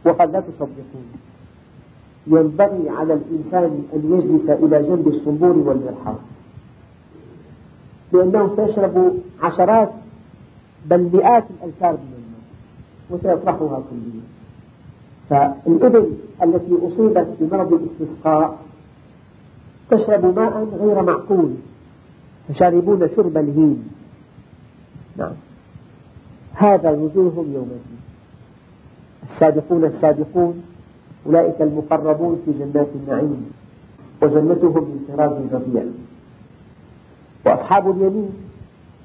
[0.05, 1.05] وقد لا تصدقون.
[2.27, 6.15] ينبغي على الإنسان أن يجلس إلى جنب الصنبور والمرحاض
[8.13, 9.89] لأنه سيشرب عشرات
[10.85, 12.41] بل مئات الألفار من الماء
[13.09, 14.23] وسيطرحها كليا
[15.29, 16.13] فالإبل
[16.43, 18.57] التي أصيبت بمرض الاستسقاء
[19.89, 21.53] تشرب ماء غير معقول
[22.47, 23.89] فشاربون شرب الهيم
[25.17, 25.33] نعم.
[26.53, 27.99] هذا نزولهم يوم الدين
[29.33, 30.63] السابقون السابقون
[31.27, 33.51] أولئك المقربون في جنات النعيم
[34.21, 35.83] وجنتهم من طراز ربيع
[37.45, 38.29] وأصحاب اليمين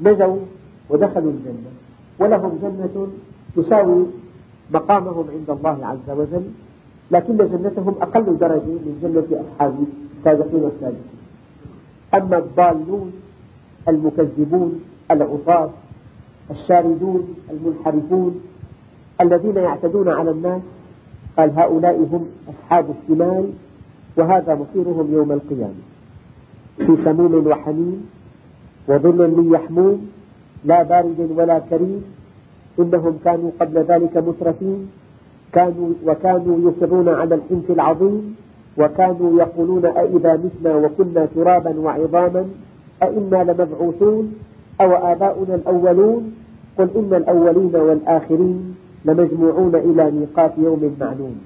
[0.00, 0.36] نجوا
[0.90, 1.70] ودخلوا الجنة
[2.18, 3.08] ولهم جنة
[3.56, 4.06] تساوي
[4.70, 6.44] مقامهم عند الله عز وجل
[7.10, 9.74] لكن جنتهم أقل درجة من جنة أصحاب
[10.18, 11.12] السابقين السابقين.
[12.14, 13.12] أما الضالون
[13.88, 14.80] المكذبون
[15.10, 15.70] العصاة
[16.50, 18.40] الشاردون المنحرفون
[19.20, 20.62] الذين يعتدون على الناس
[21.36, 23.44] قال هؤلاء هم أصحاب الشمال
[24.16, 25.82] وهذا مصيرهم يوم القيامة.
[26.78, 28.08] في سموم وحميم
[28.88, 30.08] وظل من يحموم
[30.64, 32.04] لا بارد ولا كريم
[32.78, 34.88] إنهم كانوا قبل ذلك مترفين
[35.52, 38.36] كانوا وكانوا يصرون على الحنث العظيم
[38.78, 42.44] وكانوا يقولون أئذا متنا وكنا ترابا وعظاما
[43.02, 44.34] أئنا لمبعوثون
[44.80, 46.34] أو آباؤنا الأولون؟
[46.78, 48.74] قل إن الأولين والآخرين.
[49.04, 51.36] لمجموعون إلى ميقات يوم معلوم.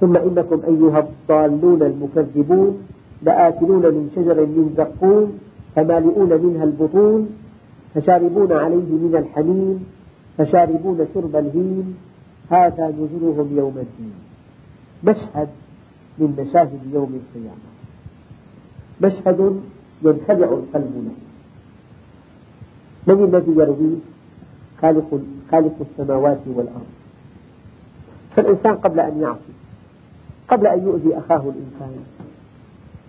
[0.00, 2.78] ثم إنكم أيها الضالون المكذبون
[3.22, 5.38] لآكلون من شجر من زقوم
[5.74, 7.28] فمالئون منها البطون
[7.94, 9.86] فشاربون عليه من الحميم
[10.38, 11.96] فشاربون شرب الهيم.
[12.50, 14.14] هذا نزلهم يوم الدين.
[15.04, 15.48] مشهد
[16.18, 17.68] من مشاهد يوم القيامة.
[19.02, 19.60] مشهد
[20.02, 21.16] ينخدع القلب له.
[23.06, 23.98] من الذي يرويه؟
[24.82, 25.20] خالق,
[25.52, 26.86] خالق السماوات والأرض.
[28.36, 29.52] فالإنسان قبل أن يعصي
[30.48, 32.04] قبل أن يؤذي أخاه الإنسان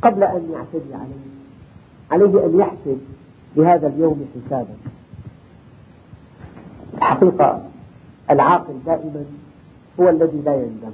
[0.01, 1.29] قبل أن يعتدي عليه
[2.11, 2.97] عليه أن يحسب
[3.55, 4.75] لهذا اليوم حسابا.
[6.97, 7.61] الحقيقة
[8.29, 9.25] العاقل دائما
[9.99, 10.91] هو الذي لا يندم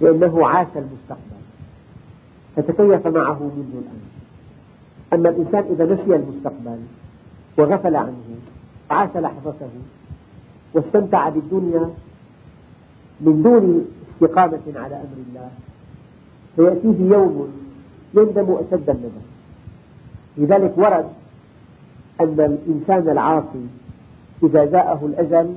[0.00, 1.42] لأنه عاش المستقبل
[2.56, 4.00] فتكيف معه منذ الآن.
[5.12, 6.78] أما الإنسان إذا نسي المستقبل
[7.58, 8.25] وغفل عنه
[8.90, 9.70] وعاش لحظته
[10.74, 11.90] واستمتع بالدنيا
[13.20, 15.50] من دون استقامة على أمر الله.
[16.56, 17.48] فيأتيه يوم
[18.14, 19.26] يندم أشد الندم.
[20.38, 21.06] لذلك ورد
[22.20, 23.66] أن الإنسان العاصي
[24.42, 25.54] إذا جاءه الأجل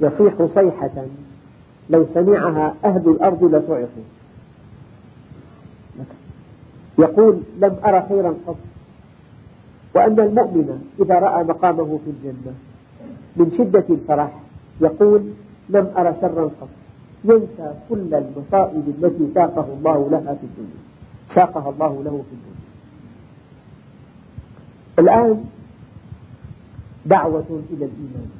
[0.00, 1.04] يصيح صيحة
[1.90, 4.04] لو سمعها أهل الأرض لصعقوا.
[6.98, 8.56] يقول لم أرى خيرا قط.
[9.94, 12.54] وأن المؤمن إذا رأى مقامه في الجنة
[13.36, 14.40] من شدة الفرح
[14.80, 15.22] يقول
[15.68, 16.68] لم أرى شرا قط
[17.24, 20.80] ينسى كل المصائب التي ساقه الله لها في الدنيا
[21.34, 22.70] ساقها الله له في الدنيا.
[24.98, 25.44] الآن
[27.06, 28.30] دعوة إلى الإيمان.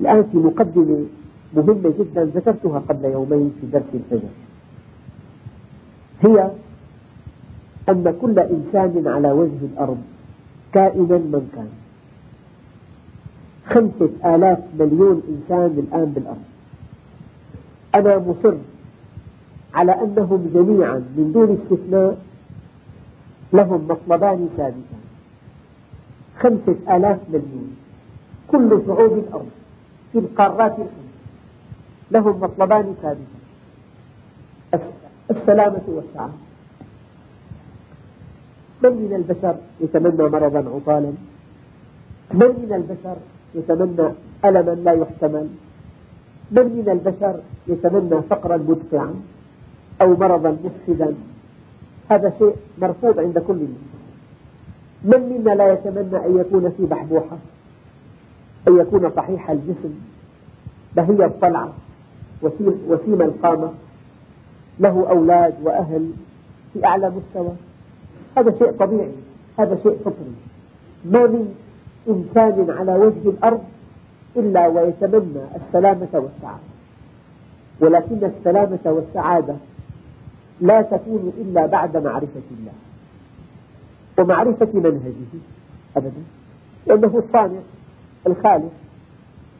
[0.00, 1.06] الآن في مقدمة
[1.54, 4.28] مهمة جدا ذكرتها قبل يومين في درس الفجر.
[6.20, 6.50] هي
[7.88, 9.98] أن كل إنسان على وجه الأرض
[10.72, 11.70] كائنا من كان.
[13.66, 16.44] خمسة آلاف مليون إنسان الآن بالأرض.
[17.94, 18.54] أنا مصر
[19.74, 22.18] على أنهم جميعا من دون استثناء
[23.52, 25.02] لهم مطلبان ثابتان.
[26.40, 27.76] خمسة آلاف مليون.
[28.48, 29.50] كل شعوب الأرض
[30.12, 31.10] في القارات الخمس
[32.10, 33.40] لهم مطلبان ثابتان.
[35.30, 36.49] السلامة والسعادة.
[38.82, 41.12] من من البشر يتمنى مرضا عطالا
[42.34, 43.16] من من البشر
[43.54, 44.08] يتمنى
[44.44, 45.48] ألما لا يحتمل؟
[46.50, 49.14] من من البشر يتمنى فقرا مدفعا
[50.02, 51.14] أو مرضا مفسدا؟
[52.10, 53.90] هذا شيء مرفوض عند كل الناس
[55.04, 57.36] من منا لا يتمنى أن يكون في بحبوحة؟
[58.68, 59.94] أن يكون صحيح الجسم؟
[60.96, 61.72] بهي الطلعة؟
[62.42, 63.70] وسيم القامة؟
[64.80, 66.10] له أولاد وأهل
[66.72, 67.52] في أعلى مستوى؟
[68.36, 69.12] هذا شيء طبيعي
[69.58, 70.34] هذا شيء فطري.
[71.04, 71.54] ما من
[72.08, 73.64] إنسان على وجه الأرض
[74.36, 76.70] إلا ويتمنى السلامة والسعادة.
[77.80, 79.54] ولكن السلامة والسعادة
[80.60, 82.72] لا تكون إلا بعد معرفة الله
[84.18, 85.40] ومعرفة منهجه
[85.96, 86.22] أبدا.
[86.86, 87.60] لأنه الصانع
[88.26, 88.72] الخالق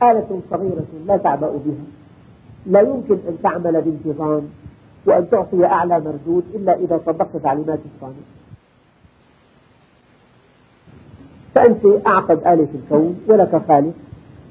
[0.03, 1.85] آلة صغيرة لا تعبأ بها.
[2.67, 4.43] لا يمكن أن تعمل بانتظام
[5.07, 8.40] وأن تعطي أعلى مردود إلا إذا طبقت تعليمات الصانع.
[11.55, 13.93] فأنت أعقد آلة الكون ولك خالق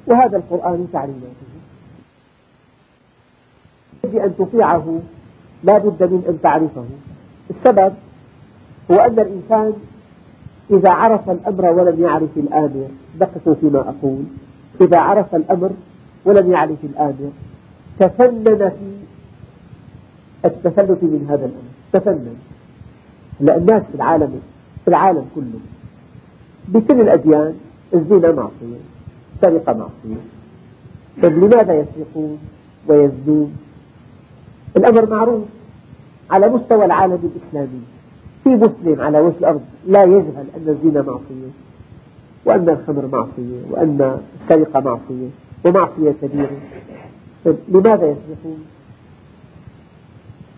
[0.08, 1.50] وهذا القرآن تعليماته
[4.04, 5.00] يجب أن تطيعه
[5.64, 6.86] لا بد من أن تعرفه.
[7.50, 7.94] السبب
[8.92, 9.74] هو أن الإنسان
[10.72, 12.88] إذا عرف الأمر ولم يعرف الآمر
[13.20, 14.24] دققوا فيما أقول.
[14.82, 15.72] إذا عرف الأمر
[16.26, 17.32] ولم يعرف الآمر
[18.00, 19.00] تفنن في
[20.46, 21.70] التفلت من هذا الأمر.
[21.94, 22.36] تفنن
[23.40, 24.42] لأن الناس في العالم
[24.86, 25.60] في العالم كله
[26.74, 27.54] بكل الأديان
[27.94, 28.80] الزنا معصية
[29.36, 30.22] السرقة معصية.
[31.24, 32.38] طيب لماذا يسرقون
[32.88, 33.58] ويزنون؟
[34.78, 35.44] الأمر معروف
[36.30, 37.82] على مستوى العالم الإسلامي.
[38.44, 41.50] في مسلم على وجه الأرض لا يجهل أن الزنا معصية
[42.46, 45.30] وأن الخمر معصية وأن السرقة معصية
[45.66, 46.58] ومعصية كبيرة.
[47.46, 48.66] طيب لماذا يسرقون؟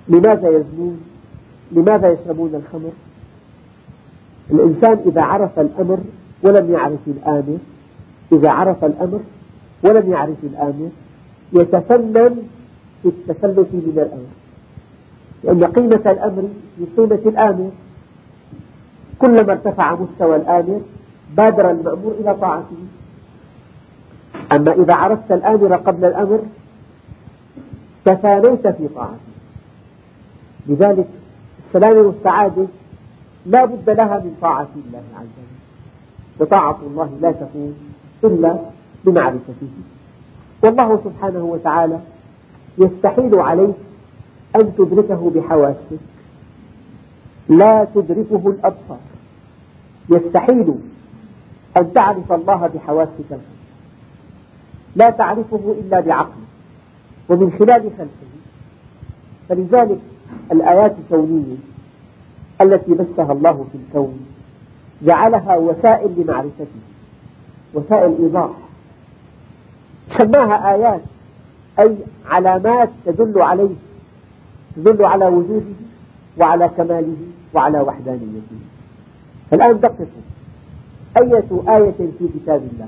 [0.07, 1.01] لماذا يزنون؟
[1.71, 2.91] لماذا يشربون الخمر؟
[4.51, 5.99] الإنسان إذا عرف الأمر
[6.43, 7.57] ولم يعرف الآمر
[8.31, 9.19] إذا عرف الأمر
[9.83, 10.89] ولم يعرف الآمر
[11.53, 12.35] يتفنن
[13.03, 14.31] في التفلت من الأمر.
[15.43, 16.43] لأن قيمة الأمر
[16.77, 17.69] في قيمة الآمر.
[19.19, 20.81] كلما ارتفع مستوى الآمر
[21.37, 22.77] بادر المأمور إلى طاعته.
[24.51, 26.39] أما إذا عرفت الآمر قبل الأمر
[28.05, 29.31] تفانيت في طاعته.
[30.67, 31.07] لذلك
[31.67, 32.67] السلامة والسعادة
[33.45, 36.39] لا بد لها من طاعة الله عز وجل.
[36.39, 37.75] وطاعة الله لا تكون
[38.23, 38.59] إلا
[39.05, 39.67] بمعرفته.
[40.63, 41.99] والله سبحانه وتعالى
[42.77, 43.75] يستحيل عليك
[44.55, 45.99] أن تدركه بحواسك
[47.49, 48.99] لا تدركه الأبصار.
[50.09, 50.73] يستحيل
[51.77, 53.39] أن تعرف الله بحواسك
[54.95, 56.33] لا تعرفه إلا بعقلك
[57.29, 58.31] ومن خلال خلقه.
[59.49, 59.99] فلذلك
[60.51, 61.70] الآيات الكونية
[62.61, 64.19] التي بثها الله في الكون.
[65.01, 66.81] جعلها وسائل لمعرفته
[67.73, 68.51] وسائل إيضاح.
[70.17, 71.01] سماها آيات
[71.79, 71.95] أي
[72.25, 73.75] علامات تدل عليه
[74.75, 75.75] تدل على وجوده
[76.37, 77.17] وعلى كماله
[77.53, 78.59] وعلى وحدانيته.
[79.53, 80.05] الآن دققوا.
[81.17, 82.87] أية آية في كتاب الله؟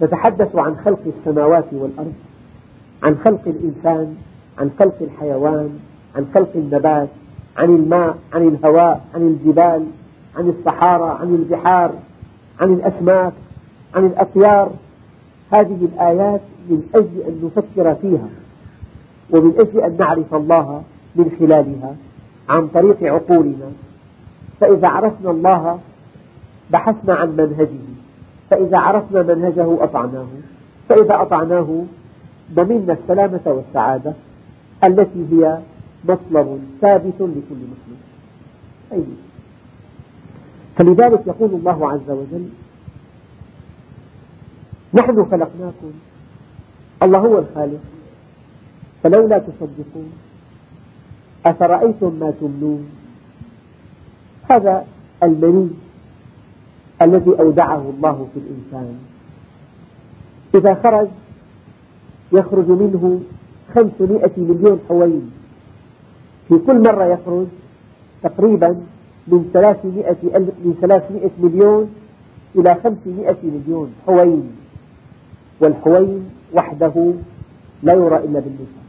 [0.00, 2.14] تتحدث عن خلق السماوات والأرض
[3.02, 4.16] عن خلق الإنسان
[4.58, 5.78] عن خلق الحيوان
[6.16, 7.08] عن خلق النبات
[7.56, 9.86] عن الماء عن الهواء عن الجبال
[10.36, 11.92] عن الصحارى عن البحار
[12.60, 13.32] عن الأسماك
[13.94, 14.70] عن الأطيار.
[15.52, 18.28] هذه الآيات من أجل أن نفكر فيها
[19.30, 20.82] ومن أجل أن نعرف الله
[21.16, 21.94] من خلالها
[22.48, 23.70] عن طريق عقولنا.
[24.60, 25.78] فإذا عرفنا الله
[26.70, 27.90] بحثنا عن منهجه
[28.50, 30.26] فإذا عرفنا منهجه أطعناه
[30.88, 31.84] فإذا أطعناه
[32.54, 34.12] ضمننا السلامة والسعادة
[34.84, 35.58] التي هي
[36.04, 38.00] مطلب ثابت لكل مسلم.
[38.92, 39.04] أي
[40.76, 42.48] فلذلك يقول الله عز وجل
[44.94, 45.92] نحن خلقناكم
[47.02, 47.80] الله هو الخالق
[49.02, 50.12] فلولا تصدقون
[51.46, 52.88] أفرأيتم ما تمنون؟
[54.50, 54.86] هذا
[55.22, 55.70] المني
[57.02, 58.98] الذي أودعه الله في الإنسان.
[60.54, 61.08] إذا خرج
[62.32, 63.20] يخرج منه
[63.74, 65.30] خمسمائة مليون حوين
[66.50, 67.46] في كل مرة يخرج
[68.22, 68.80] تقريبا
[69.26, 70.16] من ثلاثمائة,
[70.64, 71.90] من ثلاثمائة مليون
[72.56, 74.50] إلى خمسمائة مليون حوين
[75.60, 77.12] والحوين وحده
[77.82, 78.80] لا يرى إلا بالنسبة.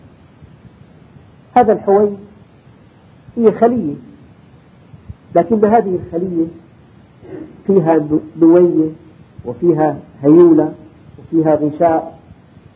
[1.58, 2.18] هذا الحوين
[3.38, 3.94] هي خلية
[5.36, 6.46] لكن هذه الخلية
[7.68, 8.08] فيها
[8.42, 8.90] نوية
[9.46, 10.74] وفيها هيولة
[11.20, 12.20] وفيها غشاء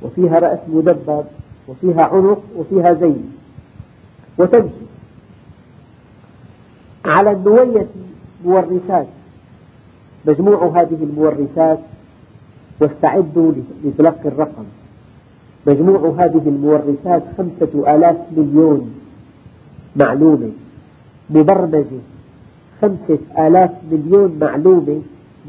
[0.02, 1.26] وفيها رأس مدبب
[1.68, 3.35] وفيها عنق وفيها زين
[4.38, 4.86] وتمشي
[7.06, 7.88] على النوية
[8.46, 9.08] مورثات
[10.26, 11.80] مجموع هذه المورثات
[12.82, 13.52] واستعدوا
[13.84, 14.66] لتلقي الرقم.
[15.68, 18.96] مجموع هذه المورثات خمسة آلاف مليون
[19.96, 20.52] معلومة.
[21.30, 22.02] مبرمجة
[22.82, 25.02] خمسة آلاف مليون معلومة.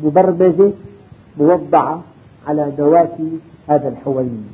[0.05, 0.71] مبرمجة
[1.39, 2.03] موضعة
[2.47, 3.19] على نواة
[3.69, 4.47] هذا الحوين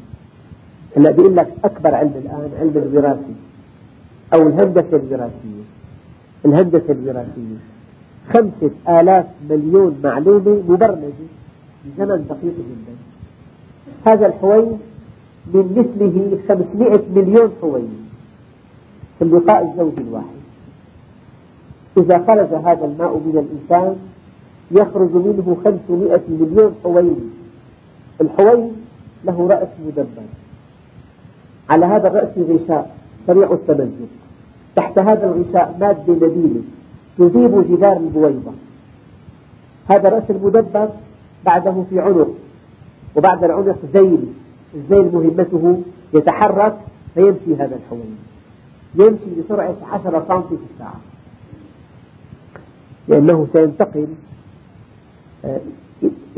[0.97, 3.35] هلا بيقول لك أكبر علم الآن علم الوراثة.
[4.35, 5.65] أو الهندسة الوراثية
[6.45, 7.57] الهندسة الوراثية
[8.33, 11.29] خمسة آلاف مليون معلومة مبرمجة
[11.85, 12.95] بزمن دقيق جدا.
[14.07, 14.79] هذا الحوين
[15.55, 18.09] من مثله 500 مليون حوين
[19.19, 20.43] في اللقاء الزوجي الواحد.
[21.99, 23.97] إذا خرج هذا الماء من الإنسان
[24.71, 27.31] يخرج منه 500 مليون حوين
[28.21, 28.73] الحوين
[29.25, 30.27] له رأس مدبر.
[31.71, 34.22] على هذا الرأس غشاء سريع التمزق.
[34.77, 36.63] تحت هذا الغشاء مادة نبيلة
[37.19, 38.53] تذيب جدار البويضة.
[39.89, 40.89] هذا الرأس المدبر
[41.45, 42.29] بعده في عنق
[43.17, 44.27] وبعد العنق ذيل
[44.75, 45.83] الذيل مهمته
[46.15, 46.77] يتحرك
[47.15, 48.17] فيمشي هذا الحوين
[48.95, 51.01] يمشي بسرعة عشرة سم في الساعة.
[53.09, 54.07] لأنه سينتقل
[55.45, 55.61] آه،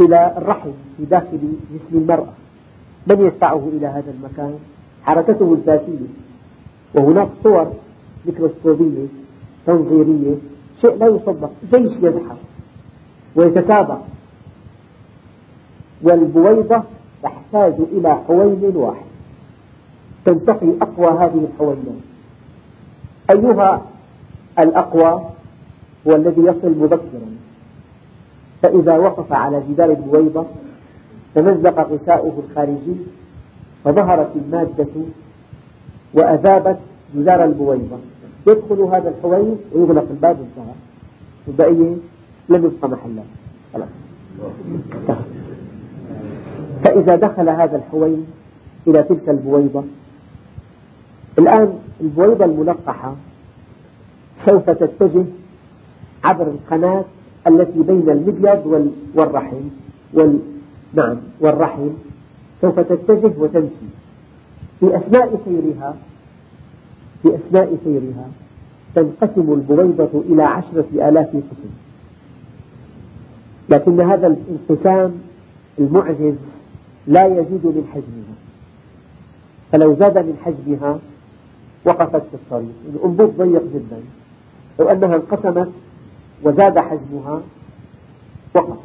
[0.00, 1.38] إلى الرحم في داخل
[1.74, 2.32] جسم المرأة.
[3.06, 4.58] من يدفعه إلى هذا المكان؟
[5.04, 6.06] حركته الذاتية.
[6.94, 7.72] وهناك صور
[8.26, 9.06] ميكروسكوبية
[9.66, 10.34] تنظيرية
[10.80, 12.36] شيء لا يصدق جيش يزحف
[13.36, 13.96] ويتتابع.
[16.02, 16.82] والبويضة
[17.22, 19.04] تحتاج إلى حوين واحد.
[20.24, 22.04] تنتقي أقوى هذه الحوينات
[23.30, 23.82] أيها
[24.58, 25.22] الأقوى
[26.06, 27.36] هو الذي يصل مبكرا.
[28.62, 30.46] فإذا وقف على جدار البويضة
[31.34, 32.96] تمزق غشاؤه الخارجي
[33.84, 34.86] فظهرت المادة
[36.14, 36.78] وأذابت
[37.14, 37.98] جدار البويضة.
[38.46, 40.74] يدخل هذا الحوين ويغلق الباب وانتهى
[41.46, 41.96] والبقية
[42.48, 43.22] لم يبقى محلا.
[43.74, 43.88] خلاص.
[46.84, 48.26] فإذا دخل هذا الحوين
[48.86, 49.84] إلى تلك البويضة
[51.38, 53.14] الآن البويضة الملقحة
[54.46, 55.24] سوف تتجه
[56.24, 57.04] عبر القناة
[57.46, 59.60] التي بين المبيض والرحم
[60.12, 60.38] وال...
[60.94, 61.88] نعم والرحم.
[62.62, 63.88] سوف تتجه وتمشي.
[64.80, 65.94] في أثناء سيرها
[67.24, 68.28] في أثناء سيرها.
[68.94, 71.70] تنقسم البويضة إلى عشرة آلاف قسم.
[73.68, 75.14] لكن هذا الانقسام
[75.78, 76.34] المعجز
[77.06, 78.34] لا يزيد من حجمها.
[79.72, 80.98] فلو زاد من حجمها
[81.84, 82.74] وقفت في الطريق.
[82.94, 84.00] الأنبوب ضيق جدا.
[84.78, 85.68] لو أنها انقسمت
[86.42, 87.42] وزاد حجمها
[88.54, 88.78] وقف.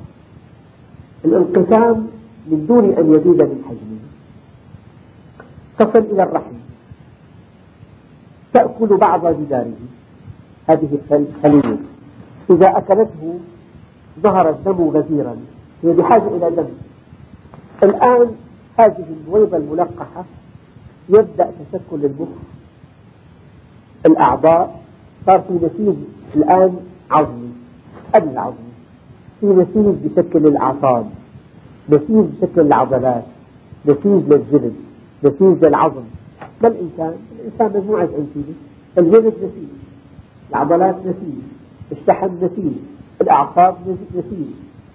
[1.26, 2.08] الانقسام
[2.48, 4.00] من دون أن يزيد من حجمه
[5.80, 6.59] تصل إلى الرحم.
[8.54, 9.74] تأكل بعض جداره.
[10.70, 11.78] هذه الخلية.
[12.50, 13.40] إذا أكلته
[14.20, 15.36] ظهر الدم غزيرا.
[15.84, 16.68] هي بحاجة إلى دم.
[17.84, 18.32] الآن
[18.80, 20.26] هذه البويضة الملقحة
[21.10, 22.28] يبدأ تشكل المخ
[24.06, 24.82] الأعضاء
[25.26, 25.96] صار في نسيج
[26.36, 26.78] الآن
[27.12, 27.50] عظمي.
[28.16, 28.74] قبل العظمي.
[29.40, 31.10] في نسيج بشكل الأعصاب.
[31.90, 33.24] نسيج بشكل العضلات.
[33.86, 34.74] نسيج للجلد.
[35.24, 36.04] نسيج للعظم
[36.64, 38.54] ما الإنسان؟ الإنسان مجموعة أنسجة
[38.98, 39.70] الجلد نسيج
[40.50, 41.40] العضلات نسيج
[41.92, 42.74] الشحم نسيج
[43.22, 43.76] الأعصاب
[44.16, 44.48] نسيج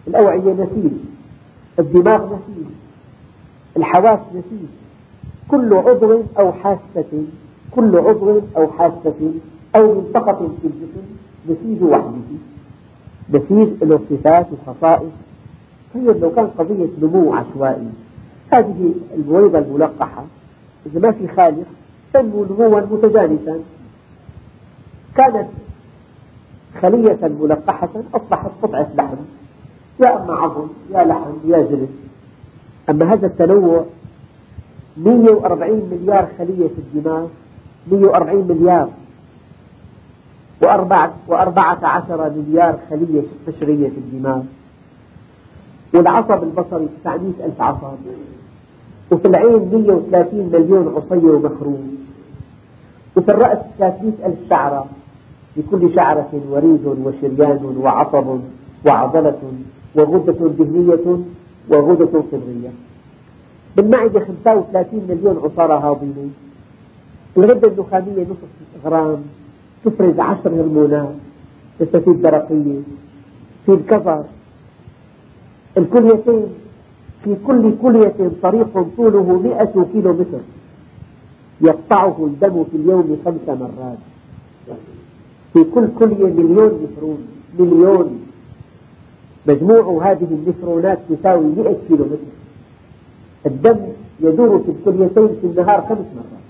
[0.08, 0.92] الأوعية نسيج
[1.78, 2.66] الدماغ نسيج
[3.76, 4.68] الحواس نسيج.
[5.48, 7.24] كل عضو أو حاسة
[7.70, 9.32] كل عضو أو حاسة
[9.76, 11.06] أو منطقة في الجسم
[11.48, 12.30] نسيج وحده.
[13.30, 15.12] نسيج له صفات وخصائص.
[15.94, 17.88] طيب لو كان قضية نمو عشوائي.
[18.52, 20.24] هذه البويضة الملقحة.
[20.86, 21.66] إذا ما في خالق
[22.12, 23.60] تنمو نموا متجانسا.
[25.16, 25.48] كانت
[26.82, 29.16] خلية ملقحة أصبحت قطعة لحم
[30.00, 31.88] يا أما عظم يا لحم يا جلد.
[32.90, 33.84] أما هذا التنوع
[34.96, 37.26] 140 مليار خلية في الدماغ
[37.92, 38.88] 140 مليار
[41.28, 44.42] وأربعة, عشر مليار خلية قشرية في الدماغ.
[45.94, 47.96] والعصب البصري 900 ألف عصب.
[49.10, 51.96] وفي العين 130 مليون عصي ومخروم.
[53.16, 54.86] وفي الرأس 300 ألف شعرة.
[55.56, 58.38] لكل شعرة وريد وشريان وعصب
[58.86, 59.38] وعضلة
[59.94, 61.18] وغدة دهنية
[61.68, 62.70] وغدة صدرية
[63.76, 66.28] بالمعدة 35 مليون عصارة هاضمة
[67.36, 69.22] الغدة النخامية نصف غرام.
[69.84, 71.14] تفرز عشر هرمونات.
[71.78, 72.80] تستفيد درقية
[73.66, 74.24] في الكظر
[75.78, 76.46] الكليتين
[77.24, 80.40] في كل كلية طريق طوله مئة كيلو متر
[81.60, 83.98] يقطعه الدم في اليوم خمس مرات.
[85.52, 87.18] في كل كلية مليون نفرون
[87.58, 88.20] مليون.
[89.48, 92.34] مجموع هذه النفرونات تساوي مئة كيلو متر
[93.46, 93.78] الدم
[94.20, 96.44] يدور في الكليتين في النهار خمس مرات.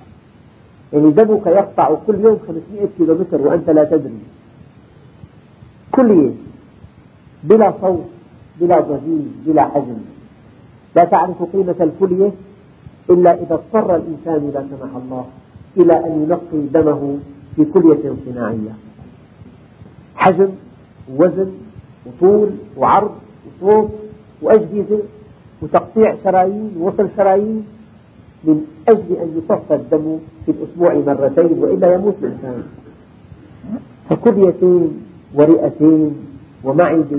[0.92, 4.18] يعني دمك يقطع كل يوم 500 كيلو متر وأنت لا تدري.
[5.92, 6.30] كلية.
[7.44, 8.04] بلا صوت
[8.60, 10.13] بلا ضجيج بلا حجم
[10.96, 12.32] لا تعرف قيمة الكلية
[13.10, 15.24] إلا إذا اضطر الإنسان لا سمح الله
[15.76, 17.18] إلى أن ينقي دمه
[17.56, 18.74] في كلية صناعية.
[20.16, 20.48] حجم
[21.12, 21.50] ووزن
[22.06, 23.10] وطول وعرض
[23.62, 23.90] وصوت
[24.42, 24.98] وأجهزة
[25.62, 27.64] وتقطيع شرايين ووصل شرايين
[28.44, 32.62] من أجل أن يصفى الدم في الأسبوع مرتين وإلا يموت الإنسان.
[34.10, 35.02] فكليتين
[35.34, 36.14] ورئتين
[36.64, 37.18] ومعدة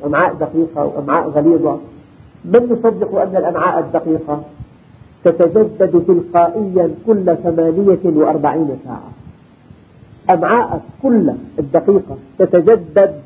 [0.00, 1.78] وأمعاء دقيقة وأمعاء غليظة
[2.44, 4.42] من يصدق أن الأمعاء الدقيقة
[5.24, 9.10] تتجدد تلقائيا كل ثمانية وأربعين ساعة.
[10.30, 13.20] أمعاءك كل الدقيقة تتجدد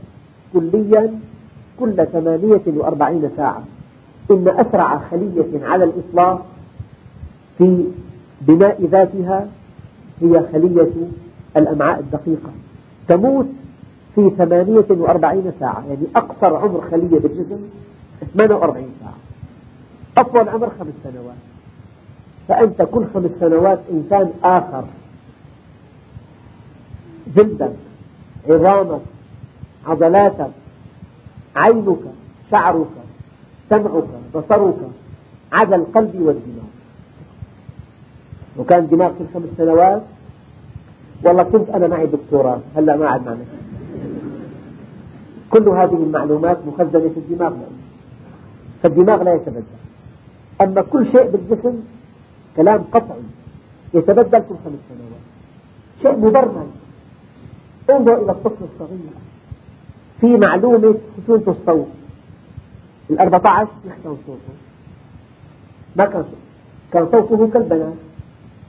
[0.53, 1.21] كليا
[1.81, 3.63] كل ثمانية وأربعين ساعة.
[4.31, 6.47] إن أسرع خلية على الإطلاق
[7.59, 7.85] في
[8.41, 9.47] بناء ذاتها
[10.21, 10.91] هي خلية
[11.57, 12.51] الأمعاء الدقيقة.
[13.09, 13.47] تموت
[14.15, 17.61] في ثمانية وأربعين ساعة يعني أقصر عمر خلية بالجسم
[18.35, 19.15] 48 ساعة.
[20.19, 21.37] أطول عمر خمس سنوات.
[22.49, 24.85] فأنت كل خمس سنوات إنسان آخر.
[27.37, 27.73] جلدك
[28.49, 29.01] عظامك
[29.87, 30.51] عضلاتك
[31.57, 31.99] عينك
[32.51, 32.87] شعرك
[33.71, 34.05] سمعك
[34.35, 34.77] بصرك
[35.53, 36.69] عدا القلب والدماغ.
[38.59, 40.03] وكان دماغ كل خمس سنوات؟
[41.25, 43.45] والله كنت أنا معي دكتوراه هلأ ما عاد معنا.
[45.51, 47.53] كل هذه المعلومات مخزنة في الدماغ.
[48.83, 49.63] فالدماغ لا يتبدل.
[50.61, 51.75] أما كل شيء بالجسم
[52.57, 53.21] كلام قطعي
[53.95, 55.25] يتبدل كل خمس سنوات.
[56.03, 56.67] شيء مبرمج
[57.91, 58.99] انظر إلى الطفل الصغير.
[60.21, 61.89] في معلومة خشونة الصوت.
[63.11, 64.55] ال 14 يخشن صوته.
[65.97, 66.39] ما كان صوت.
[66.93, 67.95] كان صوته كالبنات.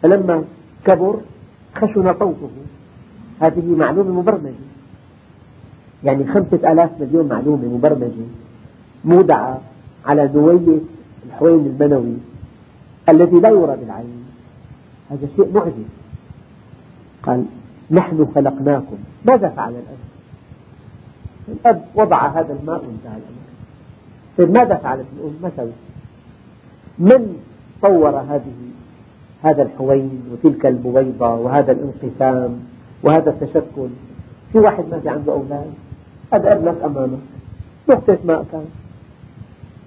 [0.02, 0.44] فلما
[0.86, 1.20] كبر
[1.76, 2.50] خشن صوته.
[3.42, 4.70] هذه معلومة مبرمجة.
[6.04, 8.26] يعني خمسة آلاف مليون معلومة مبرمجة
[9.06, 9.62] مودعة.
[10.06, 10.80] على نوية
[11.26, 12.18] الحوين المنوي
[13.10, 14.24] الذي لا يرى بالعين.
[15.12, 15.74] هذا شيء معجز
[17.24, 17.46] قال
[17.92, 18.98] نحن خلقناكم.
[19.26, 19.98] ماذا فعل الأب؟
[21.48, 23.50] الأب وضع هذا الماء وانتهى الأمر.
[24.38, 25.74] طيب ماذا فعلت الأم؟ ما سوت؟
[27.00, 27.36] من
[27.82, 28.54] طور هذه
[29.44, 32.60] هذا الحوين وتلك البويضة وهذا الانقسام
[33.04, 33.90] وهذا التشكل؟
[34.52, 35.74] في واحد ما في عنده أولاد؟
[36.34, 37.20] هذا ابنك أمامك.
[37.90, 38.66] نقطة ماء كان.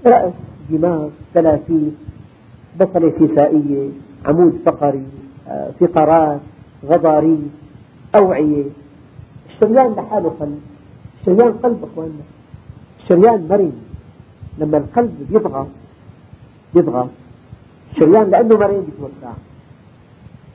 [0.06, 0.32] رأس
[0.70, 1.92] دماغ ثلاثيث
[2.80, 3.88] بصلة كسائية
[4.26, 5.06] عمود فقري
[5.48, 6.40] آه، فقرات
[6.84, 7.40] غضاريف
[8.16, 8.64] أوعية.
[9.50, 10.60] الشريان لحاله قلب.
[11.20, 12.24] الشريان قلب أخواننا.
[13.02, 13.72] الشريان مرن.
[14.58, 15.66] لما القلب يضغط
[16.74, 17.08] يضغط.
[17.92, 19.32] الشريان لأنه مرن بيتوسع.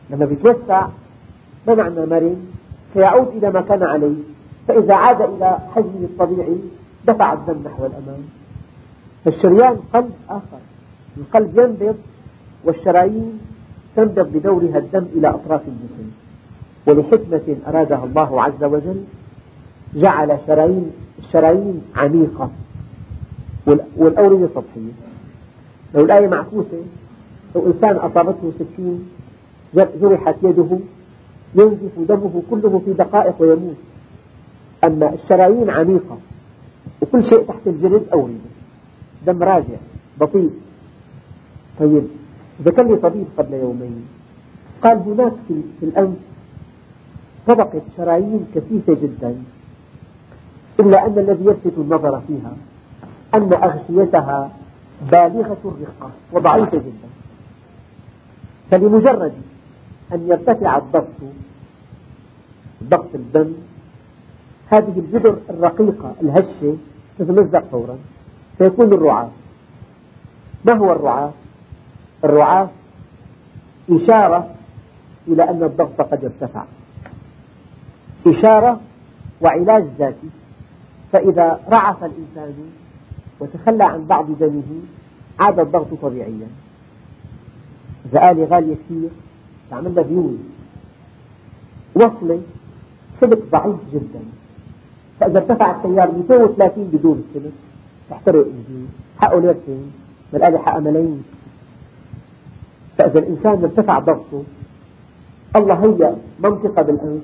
[0.10, 0.88] لما بيتوسع
[1.68, 2.36] ما معنى مرن؟
[2.94, 4.16] سيعود إلى ما كان عليه.
[4.68, 6.58] فإذا عاد إلى حجمه الطبيعي
[7.08, 8.22] دفع الدم نحو الأمام.
[9.26, 10.60] فالشريان قلب آخر.
[11.18, 11.96] القلب ينبض
[12.64, 13.40] والشرايين
[13.96, 16.12] تنبض بدورها الدم إلى أطراف الجسم.
[16.88, 19.04] ولحكمة أرادها الله عز وجل
[19.96, 22.50] جعل شرايين الشرايين عميقة.
[23.98, 24.92] والأوردة سطحية.
[25.96, 26.82] لو الآية معكوسة
[27.56, 29.10] لو إنسان أصابته سكين
[29.76, 30.80] جرحت يده
[31.56, 33.76] ينزف دمه كله في دقائق ويموت.
[34.84, 36.18] أما الشرايين عميقة
[37.02, 38.57] وكل شيء تحت الجلد أوردة
[39.28, 39.80] دم راجع
[40.20, 40.52] بطيء
[41.80, 42.04] طيب
[42.62, 44.06] ذكر لي طبيب قبل يومين.
[44.84, 45.34] قال هناك
[45.80, 46.18] في الأنف
[47.48, 49.36] طبقة شرايين كثيفة جدا.
[50.80, 52.54] إلا أن الذي يلفت النظر فيها
[53.36, 54.52] أن أغشيتها
[55.12, 57.10] بالغة الرقة وضعيفة جدا.
[58.72, 59.34] فلمجرد
[60.14, 61.20] أن يرتفع الضغط
[62.84, 63.54] ضغط الدم
[64.68, 66.78] هذه الجدر الرقيقة الهشة
[67.20, 67.98] تتمزق فورا.
[68.58, 69.30] فيكون الرعاة.
[70.66, 71.32] ما هو الرعاة؟
[72.24, 72.70] الرعاة
[73.92, 74.50] إشارة
[75.28, 76.64] إلى أن الضغط قد ارتفع.
[78.28, 78.80] إشارة
[79.42, 80.30] وعلاج ذاتي.
[81.12, 82.54] فإذا رعف الإنسان
[83.40, 84.82] وتخلى عن بعض دمه
[85.40, 86.48] عاد الضغط طبيعيا.
[88.06, 89.10] إذا آلة غالية كثير
[89.70, 90.38] تعمل لها فيوز
[91.96, 92.42] وصلة
[93.22, 94.20] سلك ضعيف جدا.
[95.20, 97.52] فإذا ارتفع التيار 230 بدون السلك
[98.10, 98.46] تحترق
[99.20, 99.92] حقه ليرتين
[100.34, 101.24] بالآلة حقها ملايين
[102.98, 104.44] فإذا الإنسان ارتفع ضغطه
[105.56, 107.22] الله هيأ منطقة بالأنف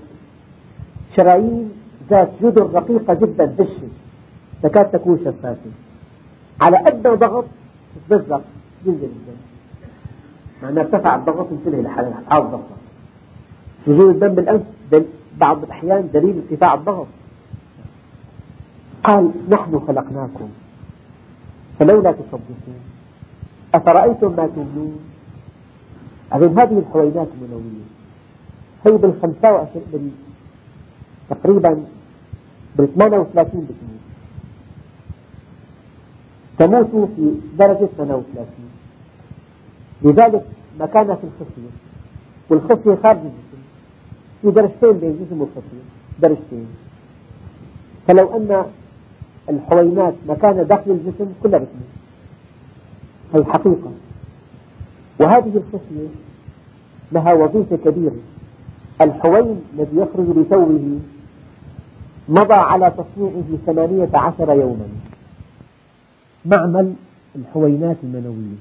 [1.18, 1.72] شرايين
[2.10, 3.88] ذات جدر رقيقة جدا هشة
[4.64, 5.72] تكاد تكون شفافة
[6.62, 7.46] على أدنى ضغط
[7.96, 8.42] تتمزق
[8.86, 9.40] ينزل الدم
[10.64, 12.60] معناه ارتفع الضغط انتبه لحالة الضغط
[13.88, 14.64] وجود الدم بالأنف
[15.38, 17.08] بعض الأحيان دليل ارتفاع الضغط.
[19.04, 20.50] قال نحن خلقناكم.
[21.80, 22.80] فلولا تصدقون
[23.74, 25.00] أفرأيتم ما تمنون
[26.32, 27.84] أظن هذه الحوينات المنوية.
[28.86, 30.10] هي بال 25 بال
[31.30, 31.86] تقريبا
[32.76, 33.68] بال 38
[36.60, 38.48] بتموت تموت في درجة 38
[40.02, 40.46] لذلك
[40.80, 41.72] مكانها في الخصية
[42.50, 43.62] والخصية خارج الجسم
[44.42, 45.84] في درجتين بين الجسم والخصية
[46.20, 46.68] درجتين.
[48.08, 48.66] فلو أن
[49.50, 51.94] الحوينات مكان داخل الجسم كلها بتموت
[53.34, 53.92] هي حقيقة
[55.20, 56.08] وهذه الخصية
[57.12, 58.16] لها وظيفة كبيرة.
[59.02, 61.00] الحوين الذي يخرج بثوبه
[62.30, 64.88] مضى على تصنيعه ثمانية عشر يوما.
[66.46, 66.94] معمل
[67.36, 68.58] الحوينات المنوية.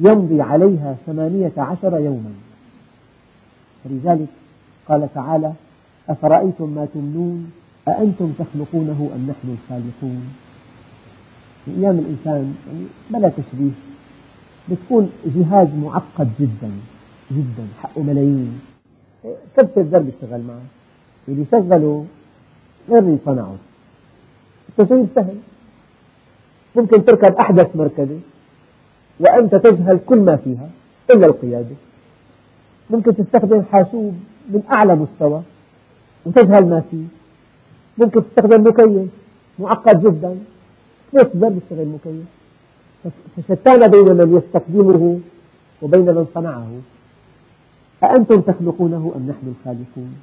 [0.00, 2.32] يمضي عليها ثمانية عشر يوما.
[3.84, 4.28] ولذلك
[4.88, 5.52] قال تعالى
[6.08, 7.50] أفرأيتم ما تمنون
[7.88, 10.34] أأنتم تخلقونه أم نحن الخالقون؟
[11.68, 13.70] أيام الإنسان يعني بلا تشبيه
[14.68, 16.70] بتكون جهاز معقد جدا
[17.32, 18.60] جدا حقه ملايين.
[19.56, 20.62] كبسة زر بيشتغل معه؟
[21.28, 22.06] اللي شغله
[22.88, 23.56] غير اللي صنعه
[24.68, 25.36] التشغيل سهل.
[26.76, 28.20] ممكن تركب أحدث مركبة
[29.20, 30.70] وأنت تجهل كل ما فيها
[31.10, 31.76] إلا القيادة.
[32.90, 34.14] ممكن تستخدم حاسوب
[34.48, 35.42] من أعلى مستوى
[36.26, 37.04] وتجهل ما فيه.
[37.98, 39.08] ممكن تستخدم مكيف.
[39.58, 40.38] معقد جدا.
[41.12, 42.24] ثلاث زر يشتغل مكيف؟
[43.36, 45.20] فشتان بين من يستخدمه
[45.82, 46.70] وبين من صنعه.
[48.04, 50.14] أأنتم تخلقونه أم نحن الخالقون؟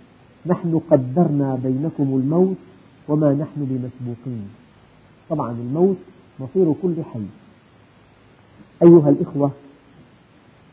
[0.46, 2.58] نحن قدرنا بينكم الموت
[3.08, 4.48] وما نحن بمسبوقين.
[5.30, 5.98] طبعا الموت
[6.40, 7.26] مصير كل حي.
[8.84, 9.52] أيها الإخوة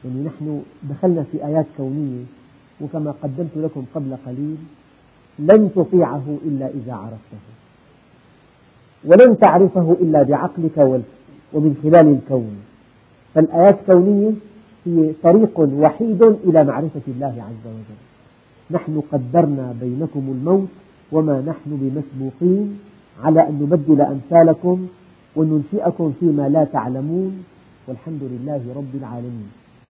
[0.04, 2.24] يعني نحن دخلنا في آيات كونية
[2.80, 4.56] وكما قدمت لكم قبل قليل
[5.38, 7.38] لن تطيعه إلا إذا عرفته.
[9.04, 10.78] ولن تعرفه إلا بعقلك
[11.52, 12.56] ومن خلال الكون.
[13.34, 14.32] فالآيات الكونية
[14.86, 18.00] هي طريق وحيد إلى معرفة الله عز وجل.
[18.70, 20.68] نحن قدرنا بينكم الموت
[21.12, 22.78] وما نحن بمسبوقين
[23.22, 24.86] على أن نبدل أمثالكم
[25.36, 27.44] وننشئكم فيما لا تعلمون.
[27.88, 29.50] والحمد لله رب العالمين.